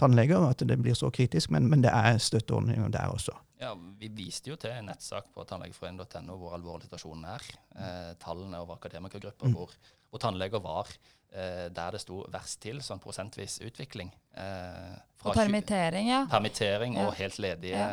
tannleger, 0.00 0.44
at 0.48 0.62
det 0.68 0.78
blir 0.80 0.96
så 0.96 1.10
kritisk, 1.14 1.50
men, 1.54 1.68
men 1.70 1.84
det 1.84 1.92
er 1.92 2.18
støtteordninger 2.22 2.92
der 2.94 3.12
også. 3.12 3.36
Ja, 3.60 3.72
Vi 3.74 4.10
viste 4.12 4.52
jo 4.52 4.56
til 4.60 4.74
en 4.74 4.90
nettsak 4.90 5.30
på 5.32 5.44
tannlegeforeningen.no 5.48 6.36
hvor 6.36 6.56
alvorlig 6.56 6.88
situasjonen 6.88 7.24
er. 7.32 7.44
Eh, 7.76 8.10
tallene 8.20 8.60
over 8.60 8.76
akademikergrupper 8.76 9.48
mm. 9.48 9.54
hvor, 9.56 9.72
hvor 10.10 10.20
tannleger 10.20 10.60
var 10.64 10.90
eh, 11.32 11.66
der 11.72 11.96
det 11.96 12.02
sto 12.04 12.20
verst 12.32 12.60
til, 12.64 12.82
sånn 12.84 13.00
prosentvis 13.00 13.58
utvikling. 13.64 14.12
Eh, 14.36 14.96
og 15.24 15.34
permittering, 15.34 16.10
ja. 16.10 16.20
Permittering 16.30 16.96
og 17.02 17.14
helt 17.18 17.38
ledige 17.42 17.78
ja. 17.78 17.86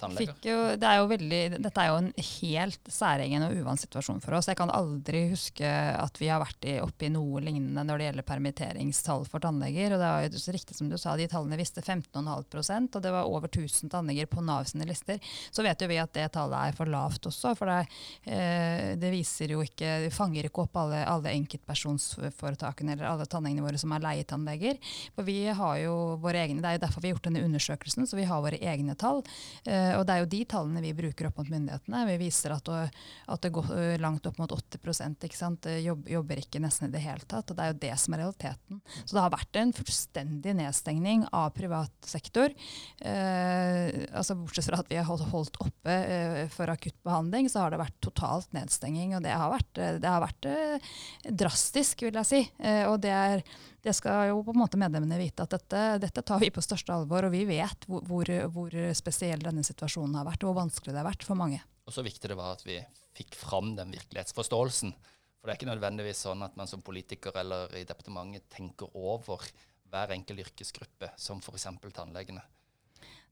tannleger. 0.00 0.34
Jo, 0.42 0.56
det 0.80 0.88
er 0.90 1.04
veldig, 1.10 1.40
dette 1.58 1.82
er 1.82 1.90
jo 1.90 1.98
en 2.00 2.10
helt 2.16 2.90
særegen 2.92 3.46
og 3.46 3.54
uvant 3.60 3.82
situasjon 3.82 4.22
for 4.24 4.38
oss. 4.38 4.48
Jeg 4.50 4.58
kan 4.58 4.72
aldri 4.74 5.26
huske 5.32 5.68
at 5.68 6.18
vi 6.20 6.30
har 6.32 6.42
vært 6.42 6.66
oppe 6.82 7.06
i 7.06 7.12
noe 7.14 7.42
lignende 7.44 7.84
når 7.86 8.00
det 8.00 8.08
gjelder 8.08 8.28
permitteringstall 8.32 9.26
for 9.30 9.44
tannleger. 9.44 9.94
og 9.94 10.02
det 10.02 10.10
var 10.10 10.26
jo 10.26 10.56
riktig 10.56 10.78
som 10.78 10.90
du 10.90 10.96
sa, 10.98 11.16
De 11.18 11.28
tallene 11.30 11.60
viste 11.60 11.84
15,5% 11.84 12.98
og 12.98 13.04
det 13.04 13.14
var 13.14 13.28
over 13.28 13.48
1000 13.48 13.92
tannleger 13.92 14.30
på 14.30 14.42
Nav 14.44 14.66
sine 14.70 14.88
lister. 14.88 15.20
Så 15.50 15.62
vet 15.66 15.80
jo 15.80 15.90
vi 15.90 16.00
at 16.02 16.14
det 16.16 16.26
tallet 16.34 16.72
er 16.72 16.78
for 16.78 16.90
lavt 16.90 17.30
også. 17.30 17.54
For 17.58 17.70
det, 17.70 17.78
eh, 18.26 18.96
det 18.98 19.12
viser 19.14 19.54
jo 19.54 19.62
ikke, 19.62 19.94
det 20.06 20.14
fanger 20.14 20.48
ikke 20.48 20.64
opp 20.66 20.82
alle, 20.82 21.04
alle 21.06 21.36
enkeltpersonsforetakene 21.38 22.96
eller 22.96 23.12
alle 23.12 23.28
tannlegene 23.30 23.66
våre 23.66 23.80
som 23.80 23.94
er 23.94 24.04
leietannleger. 24.04 24.82
For 25.14 25.28
vi 25.28 25.40
har 25.46 25.78
jo 25.84 25.94
våre 26.22 26.37
egne, 26.40 26.62
Det 26.62 26.70
er 26.70 26.78
jo 26.78 26.84
derfor 26.86 27.04
vi 27.04 27.10
har 27.10 27.16
gjort 27.16 27.28
denne 27.28 27.44
undersøkelsen, 27.46 28.06
så 28.06 28.18
vi 28.18 28.26
har 28.28 28.42
våre 28.44 28.58
egne 28.58 28.94
tall. 28.98 29.22
Eh, 29.66 29.94
og 29.98 30.06
det 30.06 30.14
er 30.14 30.22
jo 30.22 30.30
de 30.32 30.42
tallene 30.44 30.82
vi 30.84 30.94
bruker 30.96 31.28
opp 31.28 31.40
mot 31.40 31.50
myndighetene. 31.52 32.04
Vi 32.12 32.18
viser 32.24 32.54
at, 32.56 32.68
at 32.68 33.44
det 33.44 33.52
går 33.54 33.72
eh, 33.76 33.98
langt 34.02 34.26
opp 34.28 34.38
mot 34.40 34.52
80 34.52 35.26
ikke 35.28 35.38
sant? 35.38 35.68
Jobb, 35.82 36.08
jobber 36.08 36.40
ikke 36.42 36.62
nesten 36.62 36.88
i 36.88 36.94
det 36.94 37.02
hele 37.04 37.24
tatt. 37.28 37.50
Og 37.50 37.58
det 37.58 37.64
er 37.64 37.72
jo 37.72 37.80
det 37.84 37.94
som 38.00 38.14
er 38.14 38.24
realiteten. 38.24 38.82
Så 39.04 39.16
det 39.16 39.24
har 39.24 39.34
vært 39.34 39.60
en 39.60 39.74
fullstendig 39.76 40.56
nedstengning 40.58 41.26
av 41.32 41.50
privat 41.56 41.94
sektor. 42.06 42.54
Eh, 43.00 43.88
altså 44.12 44.38
Bortsett 44.38 44.68
fra 44.68 44.82
at 44.82 44.90
vi 44.90 44.98
har 45.00 45.06
holdt 45.32 45.58
oppe 45.62 45.94
eh, 45.94 46.44
for 46.52 46.70
akutt 46.72 46.96
behandling, 47.06 47.48
så 47.50 47.64
har 47.64 47.74
det 47.74 47.82
vært 47.82 47.98
totalt 48.04 48.52
nedstenging. 48.56 49.16
Og 49.18 49.24
det 49.24 49.34
har 49.34 49.52
vært, 49.52 49.80
eh, 49.82 49.98
det 50.02 50.12
har 50.12 50.24
vært 50.24 50.50
eh, 50.50 50.92
drastisk, 51.28 52.06
vil 52.06 52.20
jeg 52.20 52.28
si. 52.28 52.42
Eh, 52.58 52.84
og 52.88 53.00
det, 53.04 53.14
er, 53.14 53.44
det, 53.84 53.94
skal 53.96 54.30
jo 54.30 54.40
på 54.46 54.54
en 54.54 54.60
måte 54.60 54.80
medlemmene 54.80 55.20
vite 55.20 55.44
at 55.44 55.54
dette, 55.54 55.82
dette, 56.02 56.24
tar 56.26 56.40
vi 56.42 56.50
på 56.54 56.64
største 56.64 56.94
alvor. 56.94 57.28
Og 57.28 57.34
vi 57.34 57.44
vet 57.48 57.86
hvor, 57.88 58.04
hvor, 58.08 58.32
hvor 58.54 58.74
spesiell 58.98 59.42
denne 59.44 59.64
situasjonen 59.66 60.18
har 60.18 60.26
vært, 60.28 60.42
og 60.42 60.52
hvor 60.52 60.64
vanskelig 60.64 60.94
det 60.94 61.02
har 61.02 61.08
vært 61.08 61.26
for 61.26 61.38
mange. 61.38 61.60
Og 61.88 61.94
så 61.94 62.04
viktig 62.04 62.30
det 62.30 62.38
var 62.38 62.56
at 62.56 62.66
vi 62.66 62.80
fikk 63.16 63.38
fram 63.38 63.72
den 63.78 63.94
virkelighetsforståelsen. 63.94 64.92
For 65.38 65.46
det 65.46 65.54
er 65.54 65.60
ikke 65.60 65.70
nødvendigvis 65.70 66.26
sånn 66.26 66.42
at 66.44 66.58
man 66.58 66.70
som 66.70 66.82
politiker 66.84 67.36
eller 67.38 67.72
i 67.78 67.86
departementet 67.88 68.48
tenker 68.52 68.90
over 68.98 69.46
hver 69.88 70.12
enkelt 70.12 70.42
yrkesgruppe, 70.44 71.14
som 71.16 71.40
f.eks. 71.40 71.68
tannlegene 71.94 72.42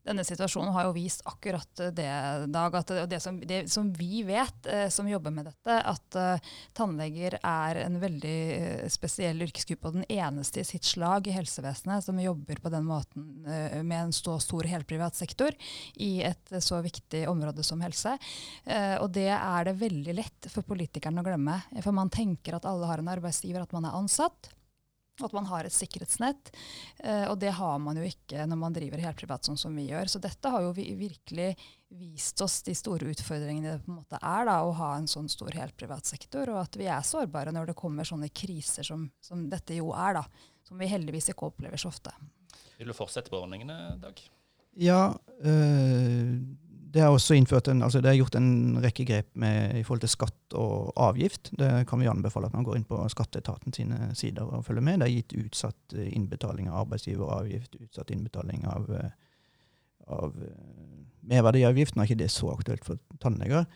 denne 0.07 0.25
situasjonen 0.25 0.73
har 0.75 0.87
jo 0.87 0.95
vist 0.97 1.25
akkurat 1.27 1.83
det, 1.95 2.11
Dag. 2.53 2.77
At 2.79 2.93
det, 3.11 3.19
som, 3.23 3.39
det 3.41 3.67
som 3.73 3.89
vi 3.97 4.23
vet, 4.27 4.67
eh, 4.71 4.87
som 4.93 5.09
jobber 5.09 5.35
med 5.35 5.49
dette, 5.51 5.77
at 5.77 6.19
eh, 6.19 6.53
tannleger 6.77 7.39
er 7.41 7.81
en 7.83 7.99
veldig 8.01 8.37
uh, 8.57 8.87
spesiell 8.93 9.43
yrkesgruppe 9.47 9.91
og 9.91 9.99
den 9.99 10.07
eneste 10.13 10.63
i 10.63 10.67
sitt 10.67 10.87
slag 10.87 11.27
i 11.27 11.35
helsevesenet 11.35 12.05
som 12.05 12.21
jobber 12.21 12.61
på 12.63 12.73
den 12.73 12.87
måten 12.87 13.27
uh, 13.49 13.83
med 13.83 13.99
en 13.99 14.15
så 14.15 14.37
stor 14.43 14.69
helprivat 14.71 15.19
sektor 15.19 15.55
i 15.95 16.21
et 16.27 16.55
så 16.63 16.81
viktig 16.85 17.25
område 17.31 17.65
som 17.67 17.81
helse. 17.83 18.15
og 19.01 19.09
det 19.15 19.29
er 19.33 19.67
det 19.67 19.75
veldig 19.81 20.15
lett 20.15 20.49
for 20.53 20.67
politikerne 20.67 21.23
å 21.23 21.27
glemme. 21.27 21.57
For 21.83 21.95
man 21.97 22.11
tenker 22.13 22.57
at 22.57 22.67
alle 22.69 22.89
har 22.89 23.03
en 23.03 23.11
arbeidsgiver, 23.11 23.65
at 23.65 23.75
man 23.75 23.89
er 23.89 23.97
ansatt. 23.99 24.51
At 25.25 25.33
man 25.33 25.47
har 25.49 25.65
et 25.65 25.73
sikkerhetsnett. 25.73 26.51
Eh, 26.99 27.25
og 27.31 27.39
det 27.41 27.55
har 27.57 27.79
man 27.81 27.97
jo 27.97 28.05
ikke 28.05 28.45
når 28.49 28.59
man 28.61 28.75
driver 28.77 29.01
helt 29.01 29.21
privat 29.21 29.49
sånn 29.49 29.57
som 29.61 29.77
vi 29.77 29.87
gjør. 29.89 30.11
Så 30.13 30.21
dette 30.21 30.51
har 30.53 30.65
jo 30.65 30.75
virkelig 30.77 31.55
vist 31.97 32.41
oss 32.45 32.59
de 32.67 32.75
store 32.77 33.09
utfordringene 33.15 33.77
det 33.77 33.85
på 33.85 33.93
en 33.93 34.01
måte 34.03 34.21
er 34.21 34.49
da, 34.49 34.59
å 34.67 34.75
ha 34.77 34.91
en 34.99 35.09
sånn 35.09 35.31
stor 35.33 35.55
helt 35.57 35.77
privat 35.79 36.09
sektor, 36.09 36.51
og 36.53 36.61
at 36.65 36.77
vi 36.77 36.89
er 36.91 37.07
sårbare 37.07 37.55
når 37.55 37.71
det 37.71 37.79
kommer 37.79 38.09
sånne 38.09 38.29
kriser 38.35 38.85
som, 38.85 39.07
som 39.23 39.47
dette 39.49 39.79
jo 39.79 39.93
er, 39.95 40.19
da. 40.21 40.53
Som 40.67 40.83
vi 40.83 40.91
heldigvis 40.91 41.31
ikke 41.31 41.47
opplever 41.47 41.79
så 41.79 41.93
ofte. 41.93 42.11
Vil 42.77 42.91
du 42.91 42.97
fortsette 42.97 43.31
på 43.33 43.39
ordningene, 43.39 43.97
Dag? 44.03 44.19
Ja, 44.77 45.15
øh, 45.41 46.33
det 46.93 47.03
er 47.03 47.11
også 47.11 47.35
en, 47.35 47.83
altså 47.83 48.01
det 48.01 48.11
er 48.11 48.19
gjort 48.21 48.37
en 48.39 48.79
rekke 48.83 49.05
grep 49.05 49.29
med, 49.35 49.75
i 49.79 49.83
forhold 49.83 50.05
til 50.05 50.13
skatt 50.13 50.55
og 50.55 50.93
avgift. 50.97 51.51
Det 51.59 51.87
kan 51.89 52.01
vi 52.01 52.09
anbefale 52.11 52.47
at 52.47 52.55
man 52.55 52.65
går 52.67 52.79
inn 52.79 52.87
på 52.87 53.01
skatteetaten 53.13 53.75
sine 53.75 54.13
sider 54.15 54.47
og 54.47 54.65
følger 54.67 54.85
med. 54.87 55.01
Det 55.01 55.09
er 55.09 55.17
gitt 55.17 55.35
utsatt 55.41 55.97
eh, 55.97 56.13
innbetaling 56.15 56.71
av 56.71 56.85
arbeidsgiveravgift, 56.85 57.81
utsatt 57.89 58.13
innbetaling 58.15 58.65
av, 58.71 58.87
eh, 58.95 59.11
av 60.15 60.39
eh, 60.47 61.03
merverdiavgift. 61.27 61.97
Nå 61.97 62.05
er 62.05 62.11
ikke 62.11 62.23
det 62.23 62.31
så 62.35 62.53
aktuelt 62.55 62.87
for 62.87 63.03
tannleger, 63.23 63.67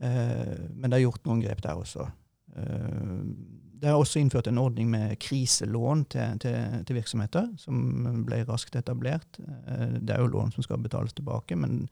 men 0.00 0.86
det 0.88 0.96
er 0.96 1.02
gjort 1.02 1.26
noen 1.28 1.42
grep 1.44 1.58
der 1.60 1.76
også. 1.76 2.06
Det 2.48 3.84
er 3.84 3.98
også 4.00 4.16
innført 4.16 4.46
en 4.48 4.56
ordning 4.62 4.86
med 4.88 5.18
kriselån 5.20 6.06
til, 6.14 6.38
til, 6.40 6.78
til, 6.88 6.96
virksomheter, 6.96 7.50
som 7.60 8.24
ble 8.24 8.38
raskt 8.48 8.78
etablert. 8.80 9.36
Det 9.36 10.14
er 10.14 10.22
jo 10.24 10.30
lån 10.32 10.54
som 10.56 10.64
skal 10.64 10.80
betales 10.80 11.12
tilbake, 11.12 11.52
men 11.60 11.82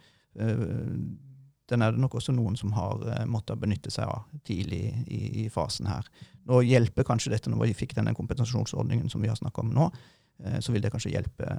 den 1.68 1.82
er 1.84 1.92
det 1.92 2.00
nok 2.00 2.16
også 2.18 2.32
noen 2.32 2.56
som 2.56 2.72
har 2.76 3.02
uh, 3.04 3.24
måttet 3.28 3.60
benytte 3.60 3.92
seg 3.92 4.08
av 4.08 4.24
tidlig 4.48 4.82
i, 5.04 5.20
i, 5.44 5.46
fasen 5.52 5.88
her. 5.90 6.06
Nå 6.48 6.62
hjelper 6.64 7.06
kanskje 7.06 7.34
dette 7.34 7.52
når 7.52 7.66
vi 7.66 7.76
fikk 7.82 7.94
denne 7.98 8.14
kompensasjonsordningen 8.16 9.12
som 9.12 9.24
vi 9.24 9.28
har 9.28 9.36
snakka 9.36 9.64
om 9.64 9.74
nå, 9.76 9.90
uh, 9.92 10.58
så 10.64 10.72
vil 10.72 10.84
det 10.84 10.92
kanskje 10.94 11.12
hjelpe 11.12 11.50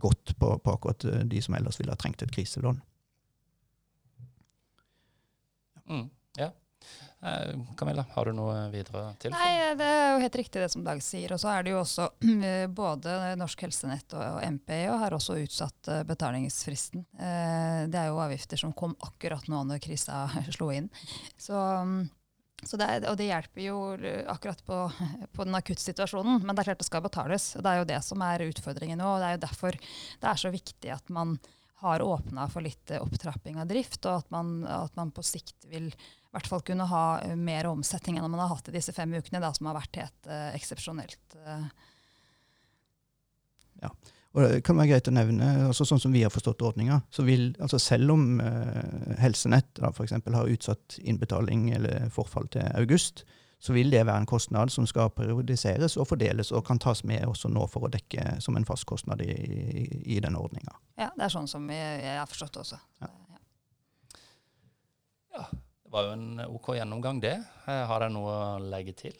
godt 0.00 0.34
på, 0.36 0.52
på, 0.64 0.72
akkurat 0.72 1.04
de 1.28 1.42
som 1.44 1.56
ellers 1.56 1.80
ville 1.80 1.92
ha 1.92 2.00
trengt 2.00 2.22
et 2.24 2.32
kriselån. 2.32 2.80
Mm. 5.90 6.04
Eh, 6.04 6.08
Camilla, 7.76 8.06
har 8.14 8.24
du 8.24 8.32
noe 8.32 8.54
videre 8.72 9.10
til? 9.20 9.34
Nei, 9.34 9.74
Det 9.76 9.84
er 9.84 10.14
jo 10.14 10.20
helt 10.22 10.36
riktig 10.40 10.62
det 10.62 10.70
som 10.72 10.84
Dag 10.84 11.02
sier. 11.04 11.34
Og 11.34 11.40
så 11.42 11.50
er 11.52 11.66
det 11.66 11.74
jo 11.74 11.82
også 11.82 12.06
eh, 12.48 12.64
både 12.72 13.16
Norsk 13.40 13.66
Helsenett 13.66 14.14
og 14.16 14.40
MPE 14.56 14.86
har 15.02 15.16
også 15.16 15.36
utsatt 15.42 15.90
eh, 15.92 16.04
betalingsfristen. 16.08 17.04
Det 17.12 18.00
er 18.00 18.08
jo 18.08 18.22
avgifter 18.24 18.60
som 18.60 18.72
kom 18.72 18.96
akkurat 19.04 19.50
nå 19.52 19.60
når 19.68 19.82
krisa 19.84 20.24
slo 20.56 20.70
inn. 20.72 20.88
Så, 21.36 21.52
mm, 21.60 22.08
så 22.64 22.80
det 22.80 22.88
er, 22.88 23.08
og 23.12 23.20
det 23.20 23.28
hjelper 23.28 23.66
jo 23.66 23.78
akkurat 24.32 24.64
på, 24.64 24.82
på 25.36 25.48
den 25.48 25.60
akuttsituasjonen, 25.60 26.40
men 26.40 26.56
det 26.56 26.64
er 26.64 26.72
klart 26.72 26.80
det 26.80 26.88
skal 26.88 27.04
betales. 27.04 27.52
Det 27.60 27.68
er 27.68 27.82
jo 27.82 27.88
det 27.92 28.00
som 28.06 28.24
er 28.24 28.48
utfordringen 28.48 29.02
nå. 29.02 29.16
og 29.16 29.20
Det 29.20 29.28
er 29.28 29.36
jo 29.36 29.46
derfor 29.46 29.76
det 29.76 30.32
er 30.32 30.40
så 30.40 30.56
viktig 30.56 30.96
at 30.96 31.12
man 31.12 31.36
har 31.80 32.02
åpna 32.04 32.44
for 32.52 32.64
litt 32.64 32.92
opptrapping 32.92 33.60
av 33.60 33.68
drift, 33.68 34.04
og 34.04 34.18
at 34.20 34.32
man, 34.32 34.64
at 34.68 34.96
man 35.00 35.12
på 35.16 35.24
sikt 35.24 35.68
vil 35.68 35.88
hvert 36.34 36.50
fall 36.50 36.62
kunne 36.66 36.86
ha 36.90 37.04
eh, 37.24 37.36
mer 37.36 37.68
omsetning 37.70 38.18
enn 38.18 38.30
man 38.30 38.42
har 38.42 38.52
hatt 38.54 38.70
i 38.70 38.76
disse 38.76 38.94
fem 38.96 39.12
ukene, 39.16 39.42
da, 39.42 39.52
som 39.56 39.70
har 39.70 39.78
vært 39.80 40.00
helt 40.02 40.30
uh, 40.30 40.48
eksepsjonelt. 40.54 41.36
Uh. 41.42 41.66
Ja. 43.82 43.90
Og 44.30 44.44
det 44.44 44.60
kan 44.62 44.78
være 44.78 44.92
greit 44.92 45.10
å 45.10 45.14
nevne, 45.14 45.46
altså 45.66 45.82
sånn 45.88 45.98
som 46.02 46.12
vi 46.14 46.22
har 46.22 46.30
forstått 46.30 46.62
ordninga, 46.62 47.00
så 47.10 47.24
vil 47.26 47.48
altså 47.58 47.80
selv 47.82 48.14
om 48.14 48.38
uh, 48.38 49.16
Helsenett 49.18 49.72
da, 49.80 49.90
f.eks. 49.90 50.14
har 50.22 50.52
utsatt 50.54 51.00
innbetaling 51.02 51.72
eller 51.74 52.06
forfall 52.14 52.46
til 52.54 52.68
august, 52.78 53.24
så 53.60 53.74
vil 53.74 53.90
det 53.92 54.04
være 54.06 54.22
en 54.22 54.28
kostnad 54.30 54.70
som 54.72 54.86
skal 54.88 55.10
periodiseres 55.12 55.98
og 56.00 56.06
fordeles, 56.08 56.52
og 56.54 56.62
kan 56.64 56.78
tas 56.80 57.02
med 57.04 57.26
også 57.28 57.50
nå 57.52 57.66
for 57.68 57.84
å 57.84 57.90
dekke 57.92 58.38
som 58.40 58.56
en 58.56 58.64
fast 58.68 58.86
kostnad 58.88 59.20
i, 59.20 59.34
i, 59.34 59.82
i 60.14 60.20
den 60.22 60.38
ordninga. 60.38 60.78
Ja, 60.94 61.10
det 61.16 61.26
er 61.26 61.34
sånn 61.34 61.50
som 61.50 61.66
jeg, 61.68 61.98
jeg 62.06 62.22
har 62.22 62.30
forstått 62.30 62.54
det 62.54 62.62
også. 62.62 62.78
Ja. 63.02 63.10
ja. 65.34 65.44
Det 65.90 65.96
var 65.96 66.04
jo 66.06 66.10
en 66.14 66.40
OK 66.46 66.68
gjennomgang, 66.76 67.18
det. 67.18 67.32
Eh, 67.66 67.80
har 67.90 68.04
jeg 68.04 68.14
noe 68.14 68.30
å 68.30 68.58
legge 68.62 68.92
til? 68.94 69.16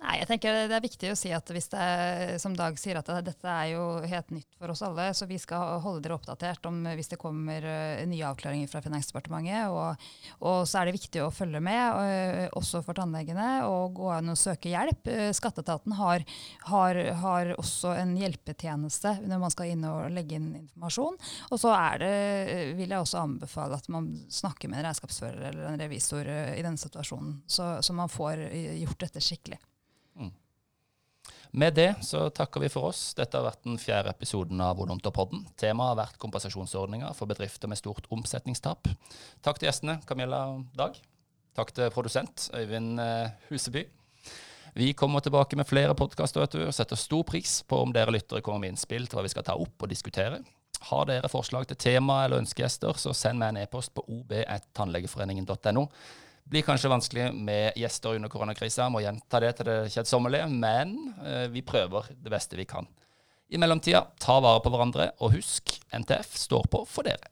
Nei, 0.00 0.14
jeg 0.16 0.28
tenker 0.30 0.54
Det 0.70 0.76
er 0.76 0.82
viktig 0.82 1.10
å 1.12 1.16
si 1.18 1.30
at 1.36 1.50
hvis 1.52 1.68
det 1.72 1.80
er, 1.80 2.30
som 2.40 2.54
Dag 2.56 2.78
sier, 2.80 2.96
at 2.96 3.08
dette 3.24 3.48
er 3.52 3.74
jo 3.74 3.82
helt 4.08 4.30
nytt 4.32 4.56
for 4.56 4.72
oss 4.72 4.80
alle. 4.86 5.10
Så 5.16 5.28
vi 5.28 5.36
skal 5.40 5.80
holde 5.84 6.00
dere 6.06 6.16
oppdatert 6.16 6.64
om 6.70 6.78
hvis 6.96 7.12
det 7.12 7.18
kommer 7.20 7.64
uh, 7.64 8.00
nye 8.08 8.30
avklaringer 8.30 8.70
fra 8.70 8.80
Finansdepartementet. 8.84 9.68
Og, 9.68 10.00
og, 10.40 10.64
så 10.68 10.80
er 10.80 10.88
det 10.88 10.96
viktig 10.96 11.20
å 11.24 11.30
følge 11.34 11.60
med, 11.64 12.00
uh, 12.00 12.46
også 12.56 12.80
for 12.86 12.96
tannlegene, 12.96 13.48
og 13.68 13.98
gå 14.00 14.08
an 14.14 14.32
og 14.32 14.40
søke 14.40 14.72
hjelp. 14.72 15.10
Skatteetaten 15.36 15.96
har, 16.00 16.24
har, 16.70 17.00
har, 17.20 17.54
også 17.60 17.92
en 18.00 18.16
hjelpetjeneste 18.16 19.18
når 19.28 19.42
man 19.44 19.52
skal 19.52 19.74
inn 19.74 19.84
og 19.88 20.08
legge 20.16 20.38
inn 20.40 20.52
informasjon. 20.62 21.20
Og 21.50 21.60
så 21.60 21.74
er 21.76 22.04
det, 22.04 22.14
vil 22.80 22.88
jeg 22.88 23.04
også 23.04 23.20
anbefale 23.20 23.76
at 23.76 23.90
man 23.92 24.08
snakker 24.32 24.72
med 24.72 24.80
en 24.80 24.88
regnskapsfører 24.88 25.50
eller 25.52 25.68
en 25.68 25.80
revisor 25.80 26.24
i 26.24 26.64
denne 26.64 26.80
situasjonen, 26.80 27.42
så, 27.50 27.76
så 27.84 27.96
man 27.96 28.12
får 28.12 28.48
gjort 28.80 29.04
dette 29.04 29.24
skikkelig. 29.24 29.60
Med 31.52 31.74
det 31.74 31.94
så 32.06 32.28
takker 32.30 32.62
vi 32.62 32.68
for 32.70 32.92
oss. 32.92 33.10
Dette 33.18 33.38
har 33.38 33.48
vært 33.48 33.64
den 33.66 33.78
fjerde 33.80 34.12
episoden 34.12 34.60
av 34.62 34.78
Odontopodden. 34.82 35.42
Temaet 35.58 35.92
har 35.92 35.98
vært 36.04 36.20
kompensasjonsordninger 36.22 37.14
for 37.18 37.30
bedrifter 37.30 37.70
med 37.70 37.80
stort 37.80 38.06
omsetningstap. 38.14 38.86
Takk 39.42 39.58
til 39.58 39.66
gjestene 39.66 39.98
Camilla 40.06 40.44
og 40.52 40.68
Dag. 40.78 41.00
Takk 41.58 41.74
til 41.74 41.90
produsent 41.90 42.46
Øyvind 42.54 43.02
eh, 43.02 43.32
Huseby. 43.48 43.82
Vi 44.78 44.92
kommer 44.94 45.18
tilbake 45.20 45.58
med 45.58 45.66
flere 45.66 45.96
podkaster 45.98 46.46
og 46.46 46.74
setter 46.74 46.96
stor 46.96 47.26
pris 47.26 47.58
på 47.66 47.82
om 47.82 47.90
dere 47.94 48.14
lyttere 48.14 48.44
kommer 48.46 48.62
med 48.62 48.76
innspill 48.76 49.08
til 49.10 49.18
hva 49.18 49.26
vi 49.26 49.32
skal 49.32 49.46
ta 49.48 49.58
opp 49.58 49.82
og 49.82 49.90
diskutere. 49.90 50.38
Har 50.86 51.08
dere 51.10 51.28
forslag 51.28 51.66
til 51.68 51.76
tema 51.76 52.22
eller 52.24 52.40
ønskegjester, 52.40 52.94
så 52.94 53.12
send 53.12 53.42
meg 53.42 53.50
en 53.50 53.64
e-post 53.64 53.90
på 53.96 54.06
ob1tannlegeforeningen.no 54.06 55.88
blir 56.50 56.62
kanskje 56.66 56.90
vanskelig 56.90 57.28
med 57.34 57.76
gjester 57.78 58.16
under 58.18 58.28
koronakrisa. 58.28 58.88
Må 58.90 59.04
gjenta 59.04 59.40
det 59.42 59.52
til 59.58 59.68
det 59.70 59.76
kjedsommelige, 59.94 60.48
men 60.50 60.96
eh, 61.22 61.46
vi 61.52 61.62
prøver 61.62 62.10
det 62.10 62.32
beste 62.32 62.58
vi 62.58 62.66
kan. 62.68 62.88
I 63.50 63.58
mellomtida, 63.58 64.04
ta 64.18 64.38
vare 64.42 64.62
på 64.62 64.70
hverandre, 64.70 65.12
og 65.22 65.36
husk, 65.36 65.76
NTF 65.94 66.34
står 66.38 66.66
på 66.70 66.84
for 66.90 67.06
dere. 67.06 67.30